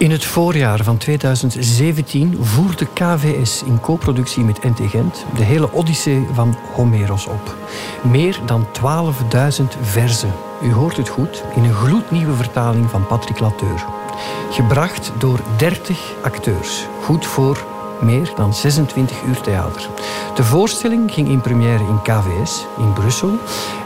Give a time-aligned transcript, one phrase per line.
[0.00, 6.26] In het voorjaar van 2017 voerde KVS in co-productie met NT Gent de hele Odyssee
[6.32, 7.56] van Homeros op.
[8.02, 10.32] Meer dan 12.000 verzen.
[10.62, 13.84] U hoort het goed, in een gloednieuwe vertaling van Patrick Lateur.
[14.50, 16.86] Gebracht door 30 acteurs.
[17.02, 17.66] Goed voor
[18.00, 19.88] meer dan 26 uur theater.
[20.34, 23.38] De voorstelling ging in première in KVS in Brussel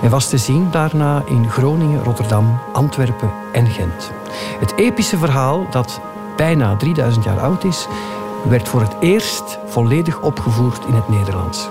[0.02, 4.12] en was te zien daarna in Groningen, Rotterdam, Antwerpen en Gent.
[4.58, 6.00] Het epische verhaal, dat
[6.36, 7.86] bijna 3000 jaar oud is,
[8.48, 11.68] werd voor het eerst volledig opgevoerd in het Nederlands.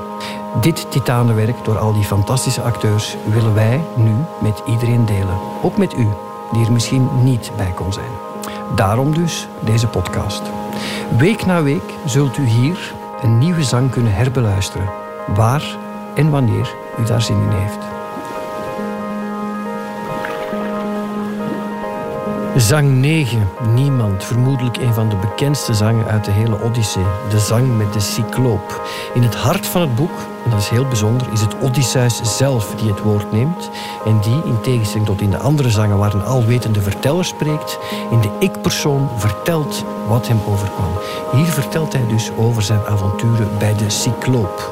[0.62, 5.38] Dit titanenwerk door al die fantastische acteurs willen wij nu met iedereen delen.
[5.62, 6.08] Ook met u,
[6.52, 8.12] die er misschien niet bij kon zijn.
[8.76, 10.42] Daarom dus deze podcast.
[11.18, 14.90] Week na week zult u hier een nieuwe zang kunnen herbeluisteren,
[15.36, 15.78] waar
[16.16, 17.93] en wanneer u daar zin in heeft.
[22.58, 27.04] Zang 9, Niemand, vermoedelijk een van de bekendste zangen uit de hele Odyssee.
[27.30, 28.82] De zang met de cycloop.
[29.14, 32.76] In het hart van het boek, en dat is heel bijzonder, is het Odysseus zelf
[32.76, 33.70] die het woord neemt.
[34.06, 37.80] En die, in tegenstelling tot in de andere zangen waar een alwetende verteller spreekt,
[38.12, 40.92] in de ik-persoon vertelt wat hem overkwam.
[41.32, 44.72] Hier vertelt hij dus over zijn avonturen bij de cycloop.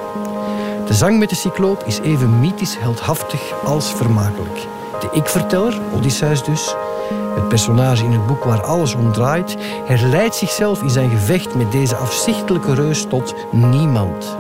[0.88, 4.68] De zang met de cycloop is even mythisch heldhaftig als vermakelijk.
[5.00, 6.76] De ik-verteller, Odysseus dus,
[7.34, 11.72] het personage in het boek waar alles om draait, herleidt zichzelf in zijn gevecht met
[11.72, 14.38] deze afzichtelijke reus tot niemand.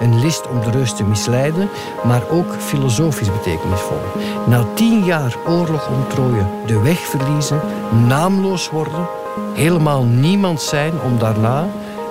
[0.00, 1.68] Een list om de reus te misleiden,
[2.04, 4.00] maar ook filosofisch betekenisvol.
[4.46, 7.60] Na tien jaar oorlog om Troje de weg verliezen,
[8.06, 9.08] naamloos worden,
[9.54, 11.66] helemaal niemand zijn om daarna,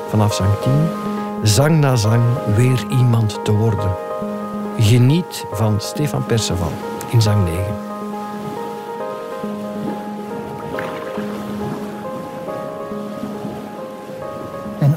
[0.10, 0.72] vanaf zang 10,
[1.44, 2.24] zang na zang
[2.56, 3.96] weer iemand te worden.
[4.78, 6.72] Geniet van Stefan Perceval
[7.10, 7.87] in zang 9.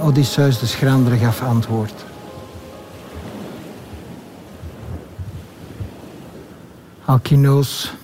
[0.00, 2.04] Odysseus de schrander gaf antwoord.
[7.04, 7.94] Alkinoos,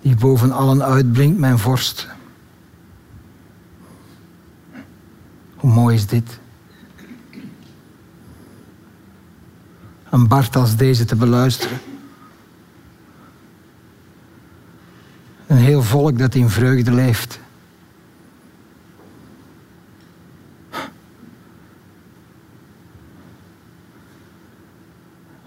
[0.00, 2.08] die boven allen uitblinkt, mijn vorst.
[5.56, 6.38] Hoe mooi is dit?
[10.10, 11.78] Een Bart als deze te beluisteren.
[15.46, 17.40] Een heel volk dat in vreugde leeft.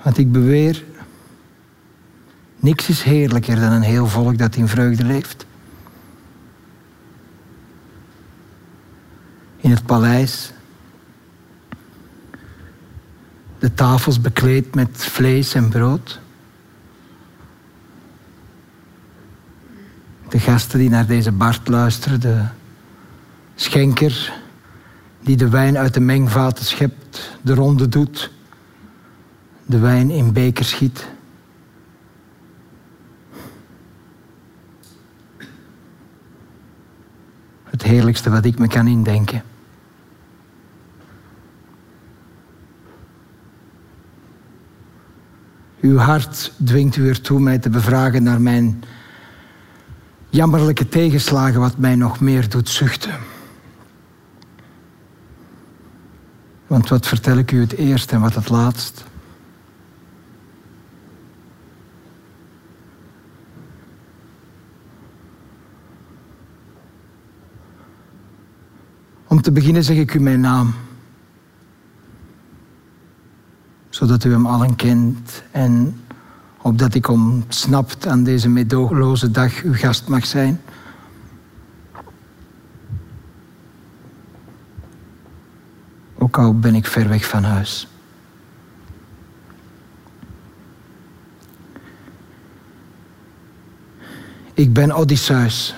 [0.04, 0.84] Want ik beweer,
[2.60, 5.46] niks is heerlijker dan een heel volk dat in vreugde leeft.
[9.58, 10.52] In het paleis,
[13.60, 16.20] de tafels bekleed met vlees en brood.
[20.30, 22.46] De gasten die naar deze Bart luisteren, de
[23.56, 24.34] schenker
[25.22, 28.32] die de wijn uit de mengvaten schept, de ronde doet
[29.66, 31.08] de wijn in beker schiet.
[37.64, 39.44] Het heerlijkste wat ik me kan indenken.
[45.82, 48.84] Uw hart dwingt u ertoe mij te bevragen naar mijn
[50.30, 53.20] jammerlijke tegenslagen, wat mij nog meer doet zuchten.
[56.68, 59.04] Want wat vertel ik u het eerst en wat het laatst?
[69.34, 70.74] Om te beginnen zeg ik u mijn naam.
[73.90, 76.02] Zodat u hem allen kent en
[76.62, 80.62] opdat ik ontsnapt aan deze medogeloze dag uw gast mag zijn.
[86.18, 87.88] Ook al ben ik ver weg van huis.
[94.54, 95.76] Ik ben Odysseus,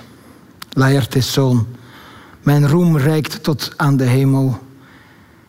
[0.72, 1.66] Laertes zoon
[2.46, 4.58] mijn roem reikt tot aan de hemel.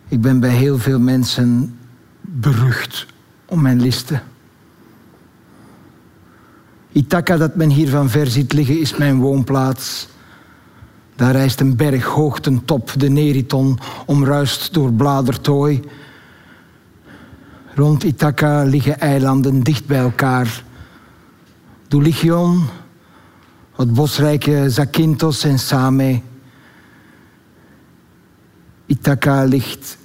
[0.08, 1.78] Ik ben bij heel veel mensen
[2.20, 3.06] berucht
[3.44, 4.22] om mijn listen.
[6.92, 10.08] Ithaca, dat men hier van ver ziet liggen, is mijn woonplaats.
[11.16, 12.16] Daar rijst een berg
[12.64, 15.82] top, de Neriton, omruist door bladertooi.
[17.74, 20.64] Rond Ithaca liggen eilanden dicht bij elkaar.
[21.88, 22.64] Dulichion,
[23.76, 26.20] het bosrijke Zakynthos en Same.
[28.88, 29.98] Ithaca ligt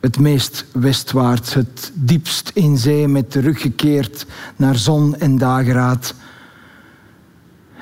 [0.00, 6.14] het meest westwaarts, het diepst in zee met de rug gekeerd naar zon en dageraad.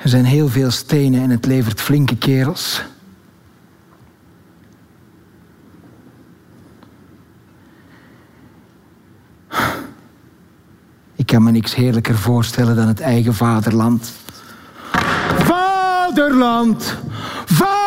[0.01, 2.83] Er zijn heel veel stenen en het levert flinke kerels.
[11.15, 14.11] Ik kan me niks heerlijker voorstellen dan het eigen vaderland.
[15.37, 16.97] Vaderland!
[17.45, 17.78] Vaderland!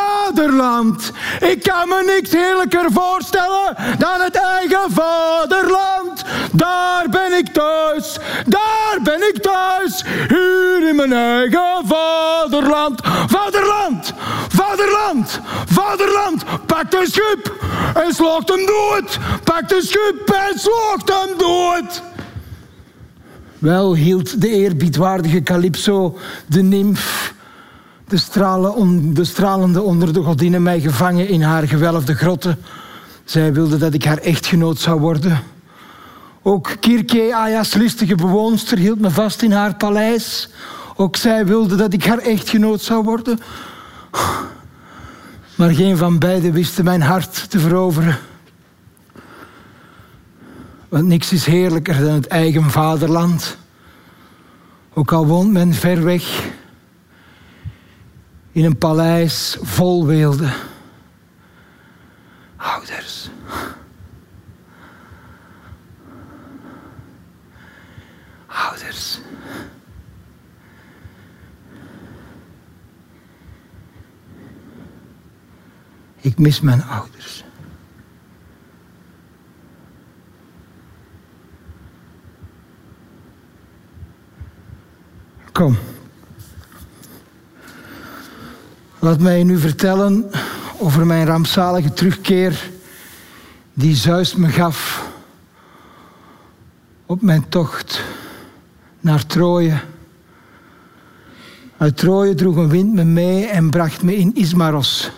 [1.41, 6.25] Ik kan me niks heerlijker voorstellen dan het eigen vaderland.
[6.53, 13.01] Daar ben ik thuis, daar ben ik thuis, hier in mijn eigen vaderland.
[13.27, 14.13] Vaderland!
[14.49, 15.41] Vaderland!
[15.67, 16.45] Vaderland!
[16.67, 17.53] Pak een schip
[17.95, 19.19] en sloogt hem dood!
[19.45, 22.03] Pak een schip en sloogt hem dood!
[23.59, 27.35] Wel hield de eerbiedwaardige Calypso, de nimf,
[28.13, 32.59] de, stralen, de stralende onder de godinnen, mij gevangen in haar gewelfde grotten.
[33.25, 35.43] Zij wilde dat ik haar echtgenoot zou worden.
[36.43, 40.49] Ook Kirke, Aya's listige bewoonster, hield me vast in haar paleis.
[40.97, 43.39] Ook zij wilde dat ik haar echtgenoot zou worden.
[45.55, 48.19] Maar geen van beiden wisten mijn hart te veroveren.
[50.89, 53.57] Want niks is heerlijker dan het eigen vaderland.
[54.95, 56.51] Ook al woont men ver weg
[58.53, 60.53] in een paleis vol weelde.
[62.57, 63.31] Ouders.
[68.47, 69.21] Ouders.
[76.21, 77.45] Ik mis mijn ouders.
[85.53, 85.77] Kom.
[89.03, 90.31] Laat mij nu vertellen
[90.79, 92.71] over mijn rampzalige terugkeer
[93.73, 95.09] die Zeus me gaf
[97.07, 98.03] op mijn tocht
[99.01, 99.81] naar Troje.
[101.77, 105.11] Uit Troje droeg een wind me mee en bracht me in Ismaros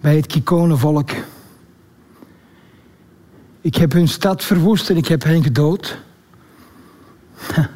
[0.00, 1.10] bij het Kikonenvolk.
[3.60, 5.98] Ik heb hun stad verwoest en ik heb hen gedood.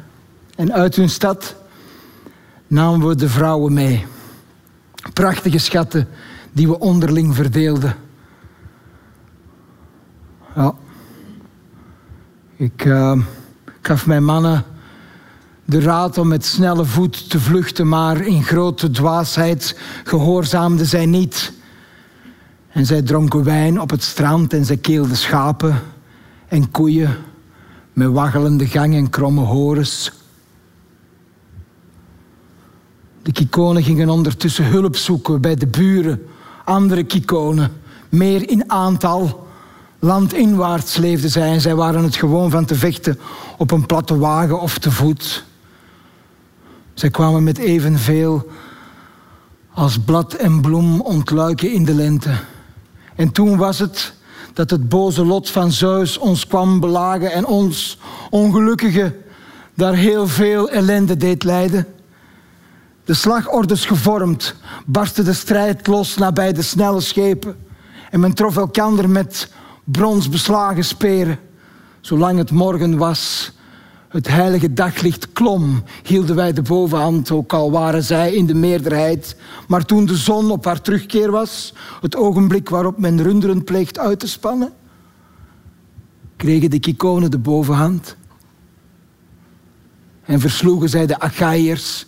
[0.55, 1.55] En uit hun stad
[2.67, 4.05] namen we de vrouwen mee.
[5.13, 6.07] Prachtige schatten
[6.51, 7.95] die we onderling verdeelden.
[10.55, 10.73] Ja.
[12.55, 13.19] Ik uh,
[13.81, 14.65] gaf mijn mannen
[15.65, 21.53] de raad om met snelle voet te vluchten, maar in grote dwaasheid gehoorzaamden zij niet.
[22.69, 25.81] En zij dronken wijn op het strand en zij keelden schapen
[26.47, 27.17] en koeien
[27.93, 30.11] met waggelende gang en kromme horens.
[33.25, 36.25] De kikonen gingen ondertussen hulp zoeken bij de buren,
[36.65, 37.71] andere kikonen,
[38.09, 39.47] meer in aantal.
[39.99, 43.19] Landinwaarts leefden zij en zij waren het gewoon van te vechten
[43.57, 45.43] op een platte wagen of te voet.
[46.93, 48.47] Zij kwamen met evenveel
[49.73, 52.31] als blad en bloem ontluiken in de lente.
[53.15, 54.13] En toen was het
[54.53, 57.97] dat het boze lot van Zeus ons kwam belagen en ons,
[58.29, 59.15] ongelukkigen,
[59.73, 61.87] daar heel veel ellende deed lijden.
[63.05, 64.55] De slagordes gevormd,
[64.85, 67.55] barstte de strijd los nabij de snelle schepen.
[68.11, 69.51] En men trof elkander met
[69.83, 71.39] brons beslagen speren.
[72.01, 73.51] Zolang het morgen was,
[74.07, 79.35] het heilige daglicht klom, hielden wij de bovenhand, ook al waren zij in de meerderheid.
[79.67, 84.19] Maar toen de zon op haar terugkeer was, het ogenblik waarop men runderen pleegt uit
[84.19, 84.73] te spannen,
[86.35, 88.15] kregen de Kikonen de bovenhand.
[90.23, 92.05] En versloegen zij de Achaiërs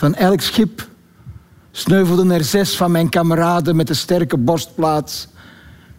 [0.00, 0.88] van elk schip
[1.70, 5.28] sneuvelden er zes van mijn kameraden met een sterke borstplaats.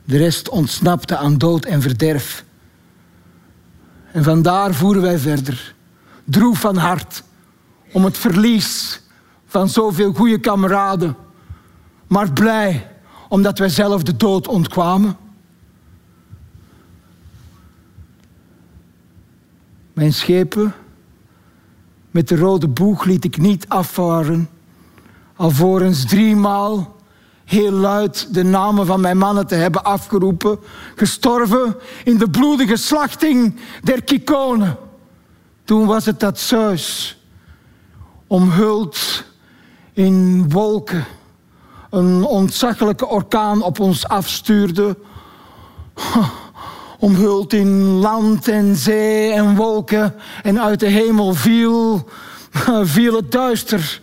[0.03, 2.45] De rest ontsnapte aan dood en verderf.
[4.11, 5.75] En vandaar voeren wij verder,
[6.23, 7.23] droef van hart,
[7.91, 9.01] om het verlies
[9.45, 11.15] van zoveel goede kameraden,
[12.07, 12.91] maar blij
[13.29, 15.17] omdat wij zelf de dood ontkwamen.
[19.93, 20.73] Mijn schepen
[22.11, 24.49] met de rode boeg liet ik niet afvaren,
[25.35, 26.95] alvorens driemaal
[27.45, 30.59] heel luid de namen van mijn mannen te hebben afgeroepen,
[30.95, 34.77] gestorven in de bloedige slachting der Kikonen.
[35.63, 37.17] Toen was het dat Zeus,
[38.27, 39.23] omhuld
[39.93, 41.05] in wolken,
[41.89, 44.97] een ontzaglijke orkaan op ons afstuurde
[47.01, 50.13] omhuld in land en zee en wolken.
[50.43, 52.09] En uit de hemel viel,
[52.95, 54.01] viel het duister.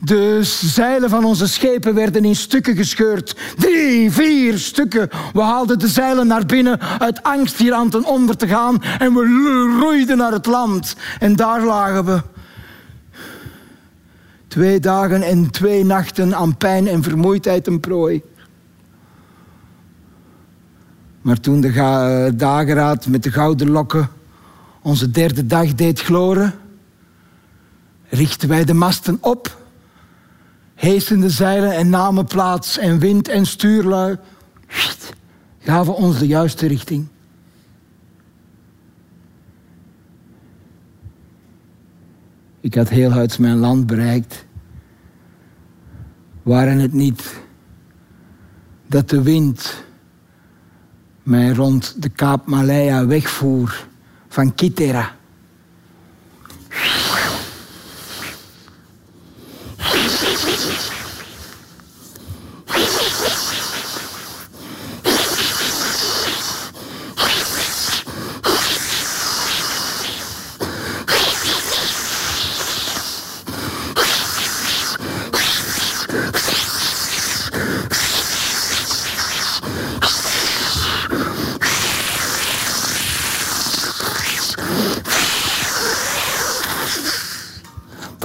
[0.00, 3.36] De zeilen van onze schepen werden in stukken gescheurd.
[3.56, 5.08] Drie, vier stukken.
[5.32, 8.82] We haalden de zeilen naar binnen uit angst hier aan ten onder te gaan.
[8.98, 10.96] En we roeiden naar het land.
[11.18, 12.22] En daar lagen we.
[14.48, 18.22] Twee dagen en twee nachten aan pijn en vermoeidheid een prooi.
[21.28, 24.08] Maar toen de dageraad met de gouden lokken
[24.82, 26.54] onze derde dag deed gloren,
[28.08, 29.62] richten wij de masten op,
[30.74, 34.16] heesten de zeilen en namen plaats en wind en stuurlui
[35.58, 37.06] gaven ons de juiste richting.
[42.60, 44.46] Ik had heel huids mijn land bereikt.
[46.42, 47.40] Waren het niet
[48.86, 49.86] dat de wind
[51.28, 53.86] mij rond de Kaap Malaya wegvoer
[54.28, 55.17] van Kitera.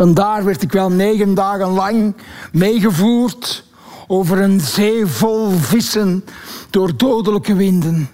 [0.03, 2.15] Vandaar werd ik wel negen dagen lang
[2.51, 3.65] meegevoerd
[4.07, 6.23] over een zee vol vissen
[6.69, 8.09] door dodelijke winden.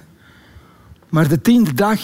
[1.08, 2.00] Maar de tiende dag,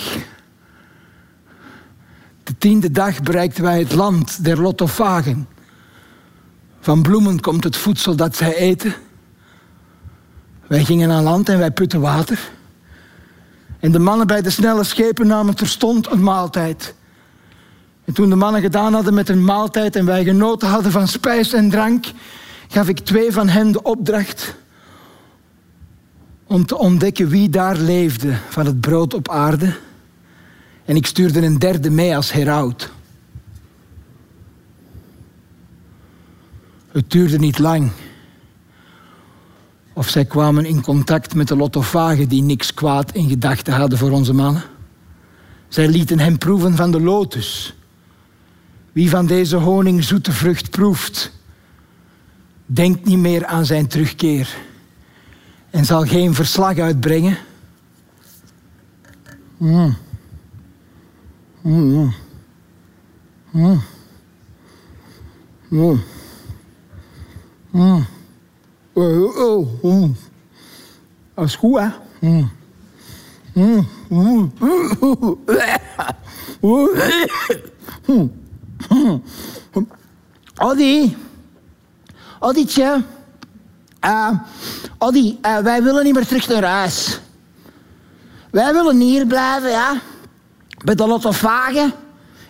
[2.43, 5.47] de tiende dag bereikten wij het land der Lottofagen.
[6.79, 8.93] Van bloemen komt het voedsel dat zij eten.
[10.67, 12.51] Wij gingen aan land en wij putten water.
[13.79, 16.95] En de mannen bij de snelle schepen namen terstond een maaltijd.
[18.05, 21.53] En toen de mannen gedaan hadden met hun maaltijd en wij genoten hadden van spijs
[21.53, 22.05] en drank,
[22.67, 24.55] gaf ik twee van hen de opdracht
[26.47, 29.75] om te ontdekken wie daar leefde van het brood op aarde.
[30.85, 32.91] En ik stuurde een derde mee als heraut.
[36.91, 37.91] Het duurde niet lang.
[39.93, 44.11] Of zij kwamen in contact met de lottofagen die niks kwaad in gedachten hadden voor
[44.11, 44.63] onze mannen.
[45.67, 47.75] Zij lieten hem proeven van de lotus
[48.95, 51.31] wie van deze honingzoete vrucht proeft,
[52.65, 54.57] denkt niet meer aan zijn terugkeer
[55.69, 57.37] en zal geen verslag uitbrengen.
[59.57, 59.95] Mm.
[61.61, 62.13] Mm.
[63.51, 63.81] Mm.
[65.69, 66.01] Mm.
[67.71, 68.05] Mm.
[68.93, 70.15] Oh, oh, mm.
[71.33, 71.87] Dat is goed, hè?
[72.19, 72.49] Mm.
[73.53, 73.87] Mm.
[74.09, 74.53] Mm.
[80.57, 81.15] Oddy.
[82.39, 83.03] Oddietje.
[84.05, 84.31] Uh,
[84.97, 87.19] Oddy, uh, wij willen niet meer terug naar huis.
[88.51, 90.01] Wij willen hier blijven, ja.
[90.83, 91.93] Bij de lottofagen.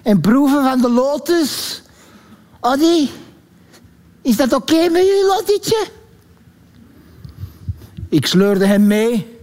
[0.03, 1.81] En proeven van de lotus.
[2.59, 3.09] Oddy,
[4.21, 5.87] is dat oké met jullie, Lottietje?
[8.09, 9.37] Ik sleurde hem mee.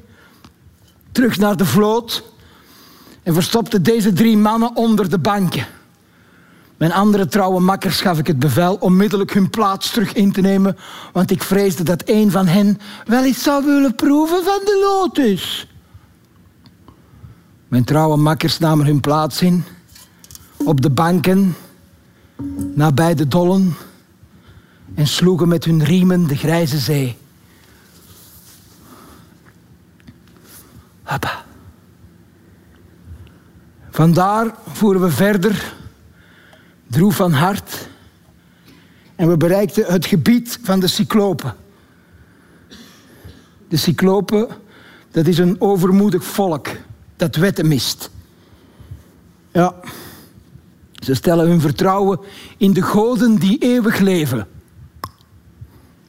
[1.12, 2.22] Terug naar de vloot.
[3.22, 5.66] En verstopte deze drie mannen onder de banken.
[6.82, 10.76] Mijn andere trouwe makkers gaf ik het bevel onmiddellijk hun plaats terug in te nemen,
[11.12, 15.68] want ik vreesde dat een van hen wel iets zou willen proeven van de lotus.
[17.68, 19.64] Mijn trouwe makkers namen hun plaats in,
[20.64, 21.56] op de banken,
[22.74, 23.76] nabij de dollen,
[24.94, 27.16] en sloegen met hun riemen de grijze zee.
[33.90, 35.80] Vandaar voeren we verder
[36.92, 37.88] droef van hart.
[39.16, 41.54] En we bereikten het gebied van de cyclopen.
[43.68, 44.48] De cyclopen,
[45.10, 46.68] dat is een overmoedig volk
[47.16, 48.10] dat wetten mist.
[49.52, 49.74] Ja,
[50.94, 52.20] ze stellen hun vertrouwen
[52.56, 54.48] in de goden die eeuwig leven.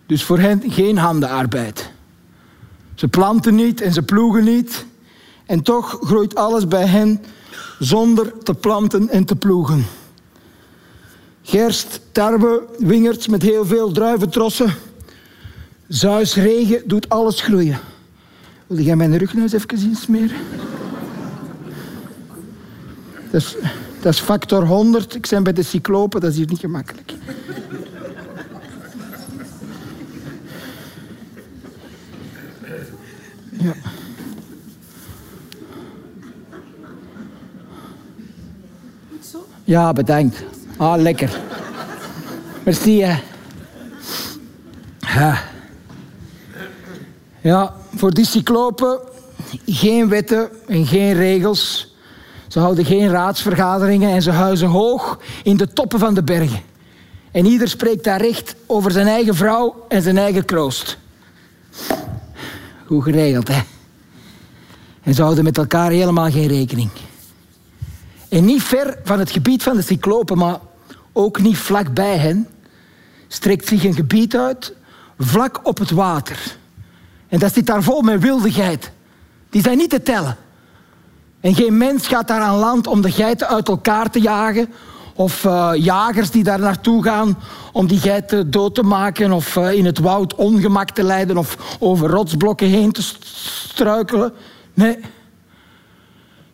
[0.06, 1.92] Dus voor hen geen handenarbeid.
[2.96, 4.86] Ze planten niet en ze ploegen niet.
[5.46, 7.24] En toch groeit alles bij hen
[7.80, 9.86] zonder te planten en te ploegen.
[11.46, 14.74] Gerst, tarwe, wingerds met heel veel druiventrossen.
[15.88, 17.80] Zuis, regen doet alles groeien.
[18.68, 20.38] Wil jij mijn rug eens even zien smeren?
[23.32, 23.56] Dat is,
[24.02, 25.16] dat factor 100.
[25.16, 27.14] Ik ben bij de cyclopen, dat is hier niet gemakkelijk.
[33.50, 33.74] Ja.
[39.64, 40.44] Ja, bedankt.
[40.84, 41.40] Ah, lekker.
[42.63, 43.20] Merci, hè.
[45.00, 45.44] Ja.
[47.42, 49.00] ja, voor die cyclopen
[49.66, 51.96] geen wetten en geen regels.
[52.48, 56.62] Ze houden geen raadsvergaderingen en ze huizen hoog in de toppen van de bergen.
[57.32, 60.98] En ieder spreekt daar recht over zijn eigen vrouw en zijn eigen kroost.
[62.86, 63.62] Goed geregeld, hè?
[65.04, 66.90] En ze houden met elkaar helemaal geen rekening.
[68.30, 70.60] En niet ver van het gebied van de cyclopen, maar
[71.13, 72.48] ook niet vlak bij hen,
[73.27, 74.74] strekt zich een gebied uit
[75.17, 76.58] vlak op het water.
[77.27, 78.91] En dat zit daar vol met wildigheid.
[79.50, 80.38] Die zijn niet te tellen.
[81.39, 84.70] En geen mens gaat daar aan land om de geiten uit elkaar te jagen.
[85.15, 87.38] Of uh, jagers die daar naartoe gaan
[87.72, 89.32] om die geiten dood te maken.
[89.32, 91.38] Of uh, in het woud ongemak te leiden.
[91.38, 94.34] Of over rotsblokken heen te struikelen.
[94.74, 94.98] Nee.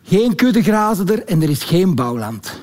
[0.02, 2.60] Geen kudde grazen er en er is geen bouwland.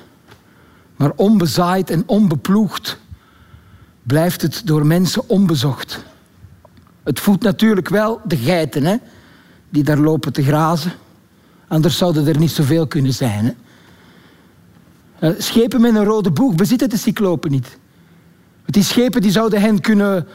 [0.98, 2.98] Maar onbezaaid en onbeploegd
[4.02, 6.04] blijft het door mensen onbezocht.
[7.02, 8.96] Het voedt natuurlijk wel de geiten hè,
[9.68, 10.92] die daar lopen te grazen.
[11.68, 13.44] Anders zouden er niet zoveel kunnen zijn.
[13.44, 13.52] Hè.
[15.28, 17.78] Eh, schepen met een rode boeg bezitten de cyclopen niet.
[18.66, 20.26] Die schepen die zouden hen kunnen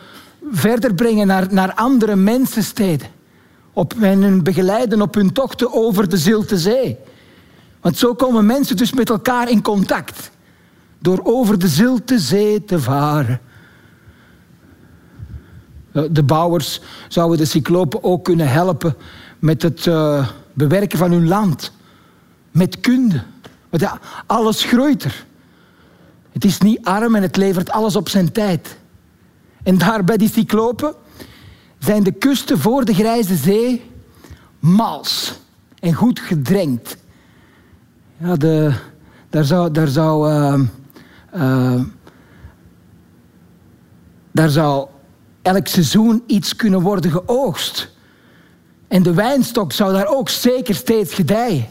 [0.51, 3.07] verder brengen naar, naar andere mensensteden.
[3.73, 6.97] Op, hen begeleiden op hun tochten over de Zilte Zee.
[7.81, 10.31] Want zo komen mensen dus met elkaar in contact.
[11.03, 13.41] Door over de Zilte Zee te varen.
[15.91, 18.95] Eh, de bouwers zouden de cyclopen ook kunnen helpen
[19.39, 21.71] met het uh, bewerken van hun land.
[22.51, 23.23] Met kunde.
[23.69, 25.25] Want ja, alles groeit er.
[26.31, 28.77] Het is niet arm en het levert alles op zijn tijd.
[29.63, 30.93] En daar bij die cyclopen
[31.79, 33.91] zijn de kusten voor de Grijze Zee
[34.59, 35.39] mals
[35.79, 36.97] en goed gedrenkt.
[38.17, 38.73] Ja, de,
[39.29, 40.59] daar zou, daar zou, uh,
[41.35, 41.81] uh,
[44.31, 44.87] daar zou
[45.41, 47.91] elk seizoen iets kunnen worden geoogst.
[48.87, 51.67] En de wijnstok zou daar ook zeker steeds gedijen.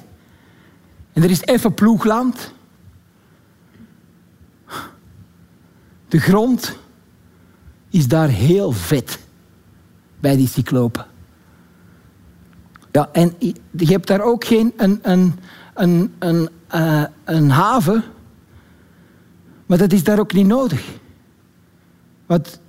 [1.12, 2.52] En er is even ploegland.
[6.08, 6.76] De grond
[7.90, 9.18] is daar heel vet
[10.20, 11.06] bij die cyclopen.
[12.92, 13.34] Ja, en
[13.70, 15.34] je hebt daar ook geen een, een,
[15.74, 18.04] een, een, uh, een haven,
[19.72, 20.84] maar dat is daar ook niet nodig.
[22.26, 22.60] Want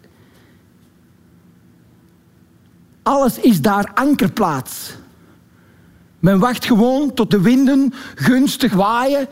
[3.02, 4.96] alles is daar ankerplaats.
[6.20, 9.28] Men wacht gewoon tot de winden gunstig waaien.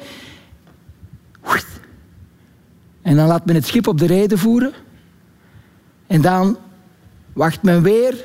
[3.02, 4.74] En dan laat men het schip op de reden voeren.
[6.08, 6.58] En dan
[7.34, 8.24] wacht men weer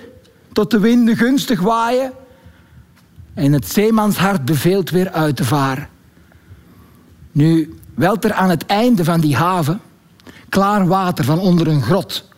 [0.53, 2.13] tot de winden gunstig waaien.
[3.35, 5.89] En het zeemanshart beveelt weer uit te varen.
[7.33, 9.81] Nu welt er aan het einde van die haven
[10.49, 12.29] klaar water van onder een grot.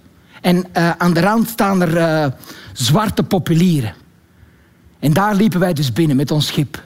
[0.40, 2.32] En uh, aan de rand staan er uh,
[2.72, 3.94] zwarte populieren.
[4.98, 6.82] En daar liepen wij dus binnen met ons schip.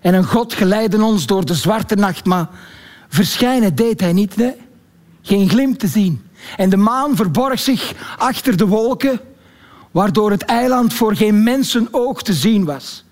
[0.00, 2.48] En een God geleidde ons door de zwarte nacht, maar
[3.08, 4.54] verschijnen deed hij niet, nee.
[5.22, 6.22] Geen glimp te zien.
[6.56, 9.20] En de maan verborg zich achter de wolken,
[9.90, 13.04] waardoor het eiland voor geen mensenoog te zien was.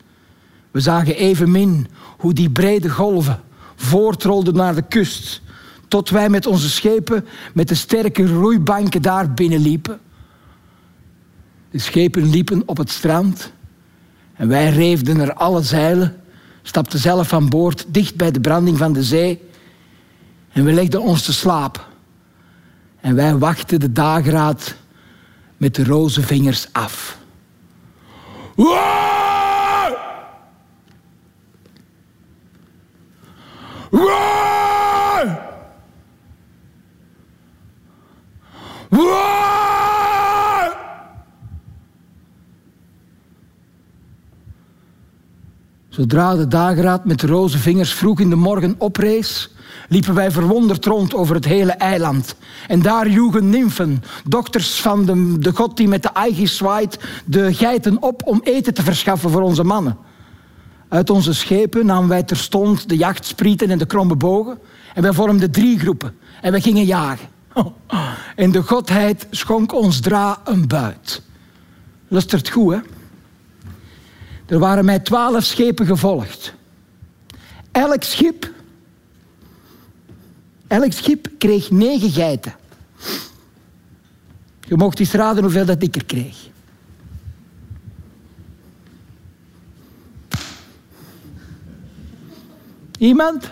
[0.70, 1.88] We zagen evenmin
[2.18, 3.40] hoe die brede golven
[3.80, 5.42] voortrolden naar de kust,
[5.88, 10.00] tot wij met onze schepen met de sterke roeibanken daar binnenliepen.
[11.70, 13.52] De schepen liepen op het strand
[14.34, 16.16] en wij reefden er alle zeilen,
[16.62, 19.40] stapten zelf van boord dicht bij de branding van de zee
[20.52, 21.82] en we legden ons te slapen.
[23.00, 24.74] En wij wachten de dageraad
[25.56, 27.18] met de roze vingers af.
[28.54, 29.09] Wow!
[33.90, 35.38] Wow!
[38.88, 39.20] Wow!
[45.88, 49.54] Zodra de dageraad met roze vingers vroeg in de morgen oprees,
[49.88, 52.34] liepen wij verwonderd rond over het hele eiland.
[52.68, 57.54] En daar joegen nymfen, dokters van de, de god die met de Aegis zwaait, de
[57.54, 59.96] geiten op om eten te verschaffen voor onze mannen.
[60.90, 64.58] Uit onze schepen namen wij terstond de jachtsprieten en de kromme bogen.
[64.94, 66.16] En wij vormden drie groepen.
[66.40, 67.28] En wij gingen jagen.
[68.36, 71.22] En de godheid schonk ons dra een buit.
[72.08, 72.78] Lustert goed, hè?
[74.46, 76.54] Er waren mij twaalf schepen gevolgd.
[77.72, 78.50] Elk schip,
[80.66, 82.54] elk schip kreeg negen geiten.
[84.60, 86.49] Je mocht eens raden hoeveel dat ik er kreeg.
[93.00, 93.50] Iemand?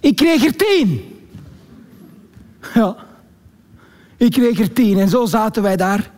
[0.00, 1.18] Ik kreeg er tien.
[2.74, 2.96] Ja,
[4.16, 4.98] ik kreeg er tien.
[4.98, 6.10] En zo zaten wij daar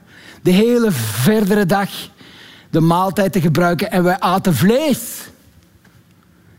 [0.43, 1.91] de hele verdere dag
[2.71, 5.29] de maaltijd te gebruiken en wij aten vlees.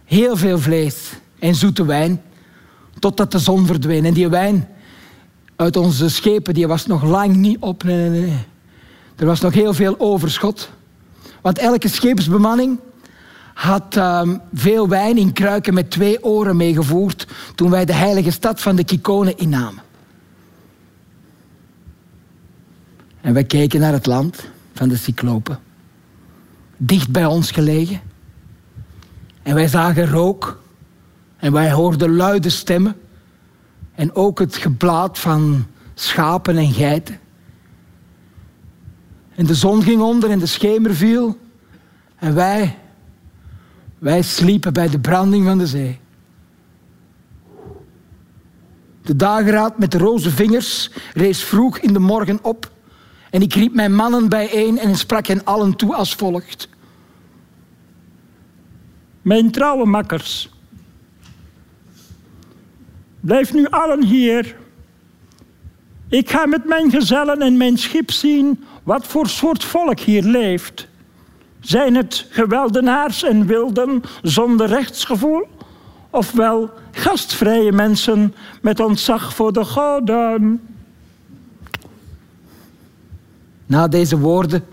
[0.05, 2.21] Heel veel vlees en zoete wijn.
[2.99, 4.05] Totdat de zon verdween.
[4.05, 4.67] En die wijn
[5.55, 7.83] uit onze schepen die was nog lang niet op.
[7.83, 8.45] Nee, nee, nee.
[9.15, 10.69] Er was nog heel veel overschot.
[11.41, 12.79] Want elke scheepsbemanning
[13.59, 14.21] had uh,
[14.53, 18.83] veel wijn in kruiken met twee oren meegevoerd toen wij de heilige stad van de
[18.83, 19.83] Kikonen innamen.
[23.21, 25.59] En wij keken naar het land van de Cyclopen,
[26.77, 28.01] dicht bij ons gelegen.
[29.43, 30.61] En wij zagen rook
[31.37, 32.95] en wij hoorden luide stemmen
[33.95, 37.19] en ook het geblaat van schapen en geiten.
[39.35, 41.37] En de zon ging onder en de schemer viel.
[42.15, 42.77] En wij,
[43.99, 45.99] wij sliepen bij de branding van de zee.
[49.01, 52.71] De dageraad met de roze vingers rees vroeg in de morgen op.
[53.29, 56.69] En ik riep mijn mannen bijeen en sprak hen allen toe als volgt.
[59.21, 60.49] Mijn trouwe makkers,
[63.19, 64.55] blijf nu allen hier.
[66.09, 70.87] Ik ga met mijn gezellen en mijn schip zien wat voor soort volk hier leeft.
[71.59, 75.47] Zijn het geweldenaars en wilden zonder rechtsgevoel?
[76.09, 80.61] Ofwel gastvrije mensen met ontzag voor de goden?
[83.65, 84.65] Na deze woorden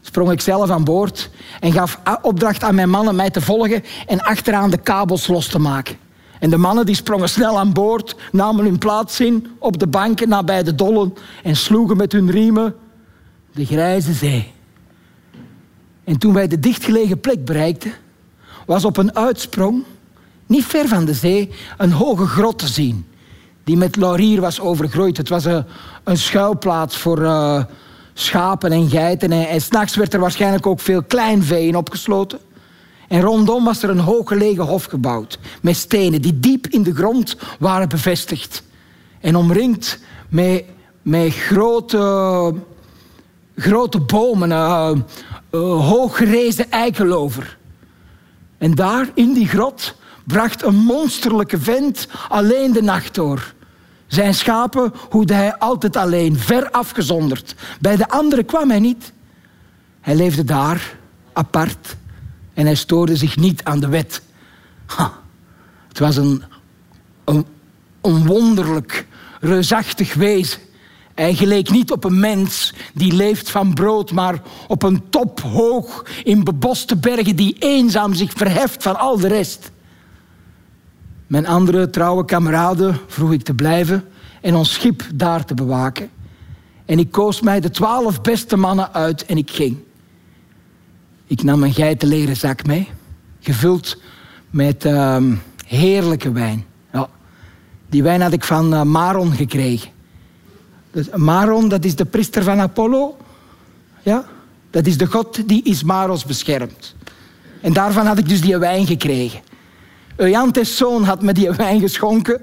[0.00, 4.20] sprong ik zelf aan boord en gaf opdracht aan mijn mannen mij te volgen en
[4.20, 5.96] achteraan de kabels los te maken.
[6.38, 10.28] En de mannen die sprongen snel aan boord, namen hun plaats in op de banken
[10.28, 12.74] nabij de dollen en sloegen met hun riemen
[13.52, 14.52] de grijze zee.
[16.04, 17.92] En toen wij de dichtgelegen plek bereikten,
[18.66, 19.84] was op een uitsprong,
[20.46, 23.06] niet ver van de zee, een hoge grot te zien,
[23.64, 25.16] die met laurier was overgroeid.
[25.16, 25.64] Het was een,
[26.04, 27.64] een schuilplaats voor uh,
[28.12, 29.32] schapen en geiten.
[29.32, 32.38] En, en s'nachts werd er waarschijnlijk ook veel kleinvee in opgesloten.
[33.08, 37.36] En rondom was er een hooggelegen hof gebouwd, met stenen die diep in de grond
[37.58, 38.62] waren bevestigd.
[39.20, 40.64] En omringd met,
[41.02, 42.54] met grote,
[43.56, 44.90] grote bomen, uh,
[45.58, 47.58] hooggerezen eikelover.
[48.58, 53.54] En daar, in die grot, bracht een monsterlijke vent alleen de nacht door.
[54.06, 57.54] Zijn schapen hoede hij altijd alleen, ver afgezonderd.
[57.80, 59.12] Bij de anderen kwam hij niet.
[60.00, 60.96] Hij leefde daar,
[61.32, 61.96] apart,
[62.54, 64.22] en hij stoorde zich niet aan de wet.
[65.88, 66.42] Het was een,
[67.24, 67.46] een,
[68.00, 69.06] een wonderlijk,
[69.40, 70.60] reusachtig wezen.
[71.14, 76.04] Hij geleek niet op een mens die leeft van brood, maar op een top hoog
[76.24, 79.70] in beboste bergen die eenzaam zich verheft van al de rest.
[81.26, 84.04] Mijn andere trouwe kameraden vroeg ik te blijven
[84.40, 86.10] en ons schip daar te bewaken.
[86.84, 89.76] En ik koos mij de twaalf beste mannen uit en ik ging.
[91.26, 92.88] Ik nam een geitenleren zak mee,
[93.40, 94.00] gevuld
[94.50, 95.16] met uh,
[95.66, 96.64] heerlijke wijn.
[96.92, 97.08] Ja,
[97.88, 99.90] die wijn had ik van uh, Maron gekregen.
[100.92, 103.16] Dus Maron, dat is de priester van Apollo.
[104.02, 104.24] Ja,
[104.70, 106.94] dat is de god die Ismaros beschermt.
[107.60, 109.40] En daarvan had ik dus die wijn gekregen.
[110.16, 112.40] Euanthes zoon had me die wijn geschonken.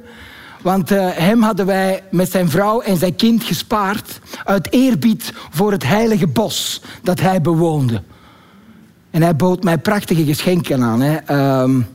[0.62, 5.72] Want uh, hem hadden wij met zijn vrouw en zijn kind gespaard uit eerbied voor
[5.72, 8.02] het heilige bos dat hij bewoonde.
[9.12, 11.02] En hij bood mij prachtige geschenken aan.
[11.02, 11.18] Hè.
[11.62, 11.88] Um,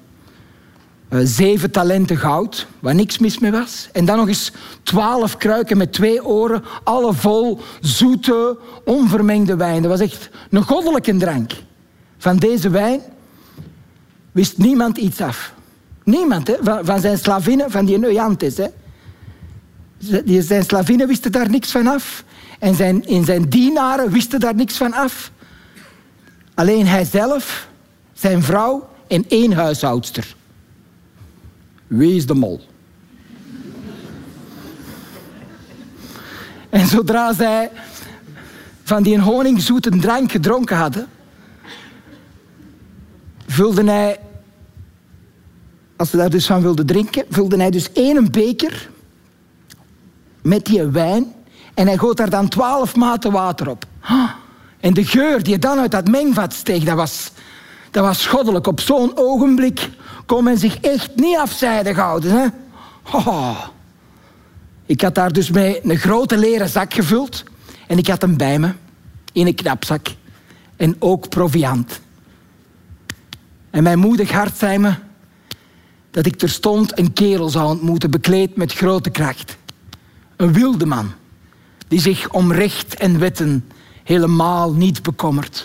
[1.14, 3.88] uh, zeven talenten goud, waar niks mis mee was.
[3.92, 9.82] En dan nog eens twaalf kruiken met twee oren, alle vol zoete, onvermengde wijn.
[9.82, 11.52] Dat was echt een goddelijke drank.
[12.18, 13.00] Van deze wijn
[14.32, 15.54] wist niemand iets af.
[16.04, 16.54] Niemand, hè?
[16.82, 18.56] Van, zijn slavinnen, van die Euanthes.
[18.56, 18.66] Hè?
[20.40, 22.24] Zijn slavinnen wisten daar niks van af.
[22.58, 25.30] En zijn, in zijn dienaren wisten daar niks van af.
[26.54, 27.68] Alleen hijzelf,
[28.12, 30.34] zijn vrouw en één huishoudster.
[31.94, 32.60] Wie is de mol?
[36.74, 37.70] en zodra zij
[38.82, 41.06] van die honingzoete drank gedronken hadden,
[43.46, 44.18] vulde hij,
[45.96, 48.90] als ze daar dus van wilden drinken, vulde hij dus één beker
[50.42, 51.32] met die wijn
[51.74, 53.86] en hij goot daar dan twaalf maten water op.
[54.80, 57.30] En de geur die dan uit dat mengvat steeg, dat was,
[57.90, 58.66] dat was goddelijk.
[58.66, 59.90] Op zo'n ogenblik
[60.26, 62.30] kon men zich echt niet afzijdig houden.
[62.30, 62.46] Hè?
[63.12, 63.58] Oh.
[64.86, 67.42] Ik had daar dus mee een grote leren zak gevuld.
[67.86, 68.72] En ik had hem bij me
[69.32, 70.06] in een knapzak.
[70.76, 72.00] En ook proviant.
[73.70, 74.94] En mijn moedig hart zei me
[76.10, 79.56] dat ik terstond een kerel zou ontmoeten, bekleed met grote kracht.
[80.36, 81.12] Een wilde man,
[81.88, 83.70] die zich om recht en wetten
[84.04, 85.64] helemaal niet bekommert.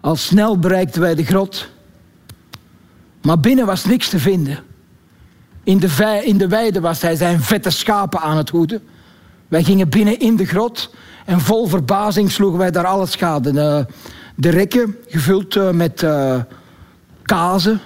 [0.00, 1.68] Al snel bereikten wij de grot.
[3.22, 4.58] Maar binnen was niks te vinden.
[5.64, 8.82] In de, in de weide was hij zijn vette schapen aan het hoeden.
[9.48, 10.94] Wij gingen binnen in de grot
[11.26, 13.52] en vol verbazing sloegen wij daar alles schade.
[13.52, 13.86] De,
[14.34, 16.40] de rekken gevuld eh, met uh,
[17.22, 17.80] kazen,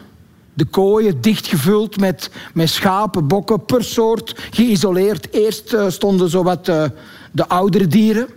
[0.55, 5.33] de kooien dichtgevuld met, met schapen, bokken per soort geïsoleerd.
[5.33, 6.85] Eerst uh, stonden zowat uh,
[7.31, 8.29] de oudere dieren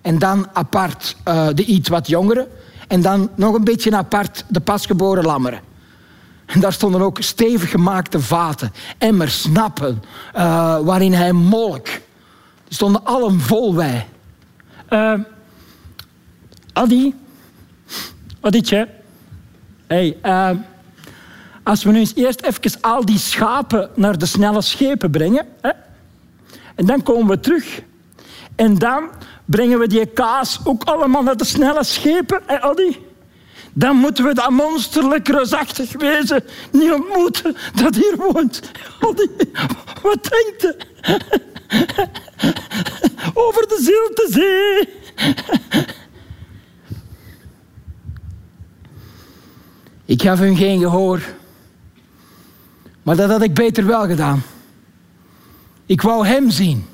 [0.00, 1.16] en dan apart
[1.54, 2.48] de iets wat jongere.
[2.90, 5.60] En dan nog een beetje apart de pasgeboren lammeren.
[6.46, 10.02] En daar stonden ook stevig gemaakte vaten, emmers, snappen,
[10.84, 11.84] waarin hij molk.
[11.84, 14.04] Die stonden allen vol wei.
[14.88, 15.14] Uh,
[16.72, 17.14] Adi,
[18.40, 18.88] Aditje,
[19.86, 20.50] hey, uh,
[21.62, 25.70] als we nu eens eerst even al die schapen naar de snelle schepen brengen, hè,
[26.74, 27.82] en dan komen we terug.
[28.54, 29.08] En dan
[29.50, 33.08] brengen we die kaas ook allemaal naar de snelle schepen, hè, Adi?
[33.72, 38.60] Dan moeten we dat monsterlijk reusachtig wezen niet ontmoeten dat hier woont.
[39.00, 39.28] Adi,
[40.02, 40.76] wat denkt je?
[43.34, 44.88] Over de zilte zee.
[50.04, 51.22] Ik gaf hun geen gehoor.
[53.02, 54.42] Maar dat had ik beter wel gedaan.
[55.86, 56.89] Ik wou hem zien.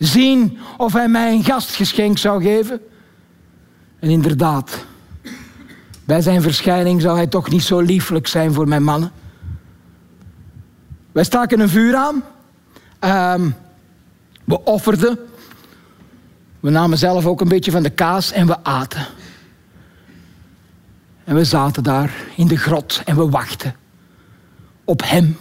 [0.00, 2.80] Zien of hij mij een gastgeschenk zou geven.
[3.98, 4.84] En inderdaad,
[6.04, 9.12] bij zijn verschijning zou hij toch niet zo lieflijk zijn voor mijn mannen.
[11.12, 12.22] Wij staken een vuur aan.
[13.40, 13.54] Um,
[14.44, 15.18] we offerden.
[16.60, 19.06] We namen zelf ook een beetje van de kaas en we aten.
[21.24, 23.74] En we zaten daar in de grot en we wachten
[24.84, 25.38] op hem.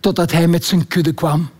[0.00, 1.50] Totdat hij met zijn kudde kwam.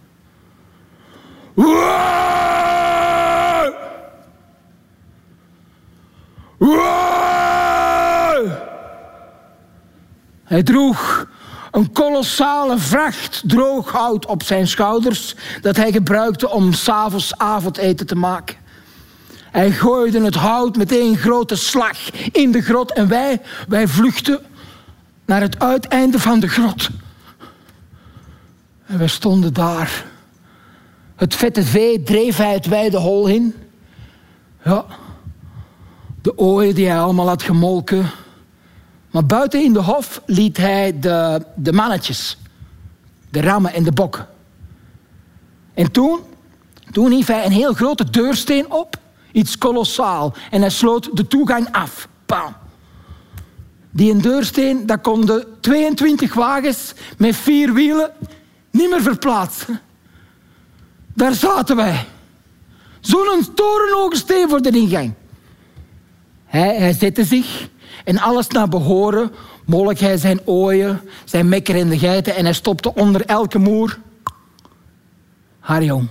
[10.44, 11.26] Hij droeg
[11.70, 18.14] een kolossale vracht droog hout op zijn schouders dat hij gebruikte om s'avonds avondeten te
[18.14, 18.56] maken.
[19.50, 24.40] Hij gooide het hout met één grote slag in de grot en wij, wij vluchtten
[25.24, 26.88] naar het uiteinde van de grot.
[28.86, 30.11] En wij stonden daar.
[31.22, 33.54] Het vette vee dreef hij het wijde hol in.
[34.64, 34.84] Ja,
[36.22, 38.10] de ooien die hij allemaal had gemolken,
[39.10, 42.38] maar buiten in de hof liet hij de, de mannetjes,
[43.30, 44.28] de rammen en de bokken.
[45.74, 46.20] En toen,
[46.92, 48.96] toen hief hij een heel grote deursteen op,
[49.32, 52.08] iets kolossaal, en hij sloot de toegang af.
[52.26, 52.54] Bam.
[53.90, 58.10] Die een deursteen, dat konden 22 wagens met vier wielen
[58.70, 59.80] niet meer verplaatsen.
[61.22, 62.06] Daar zaten wij.
[63.00, 65.12] Zo'n torenhoge steen voor de ingang.
[66.44, 67.68] Hij, hij zette zich
[68.04, 69.32] en alles naar behoren
[69.64, 73.98] molk hij zijn ooien, zijn mekker in de geiten en hij stopte onder elke moer
[75.60, 76.08] haar jong.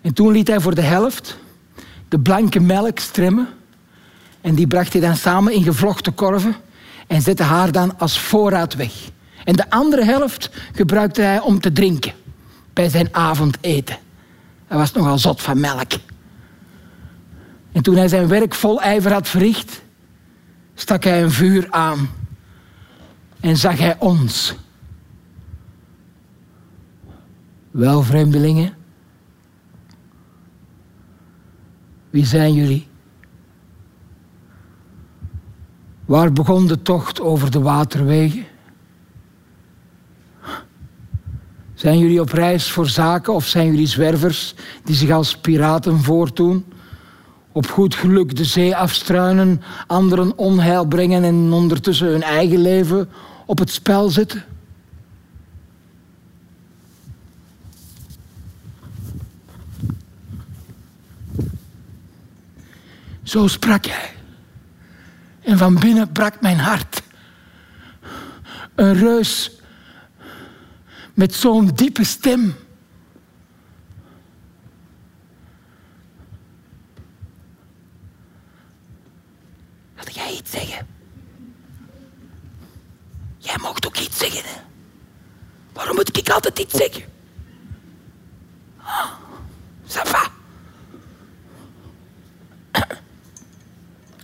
[0.00, 1.36] En toen liet hij voor de helft
[2.08, 3.48] de blanke melk stremmen
[4.40, 6.56] en die bracht hij dan samen in gevlochten korven
[7.06, 8.92] en zette haar dan als voorraad weg.
[9.44, 12.24] En de andere helft gebruikte hij om te drinken
[12.76, 13.98] bij zijn avondeten.
[14.66, 15.92] Hij was nogal zot van melk.
[17.72, 19.82] En toen hij zijn werk vol ijver had verricht,
[20.74, 22.08] stak hij een vuur aan
[23.40, 24.54] en zag hij ons.
[27.70, 28.74] Wel, vreemdelingen,
[32.10, 32.86] wie zijn jullie?
[36.04, 38.44] Waar begon de tocht over de waterwegen?
[41.76, 46.64] Zijn jullie op reis voor zaken of zijn jullie zwervers die zich als piraten voordoen?
[47.56, 53.08] op goed geluk de zee afstruinen, anderen onheil brengen en ondertussen hun eigen leven
[53.46, 54.44] op het spel zetten?
[63.22, 64.10] Zo sprak hij.
[65.40, 67.02] En van binnen brak mijn hart.
[68.74, 69.60] Een reus
[71.16, 72.54] met zo'n diepe stem.
[80.16, 80.86] jij iets zeggen?
[83.38, 84.62] Jij mocht ook iets zeggen?
[85.72, 87.04] Waarom moet ik altijd iets zeggen?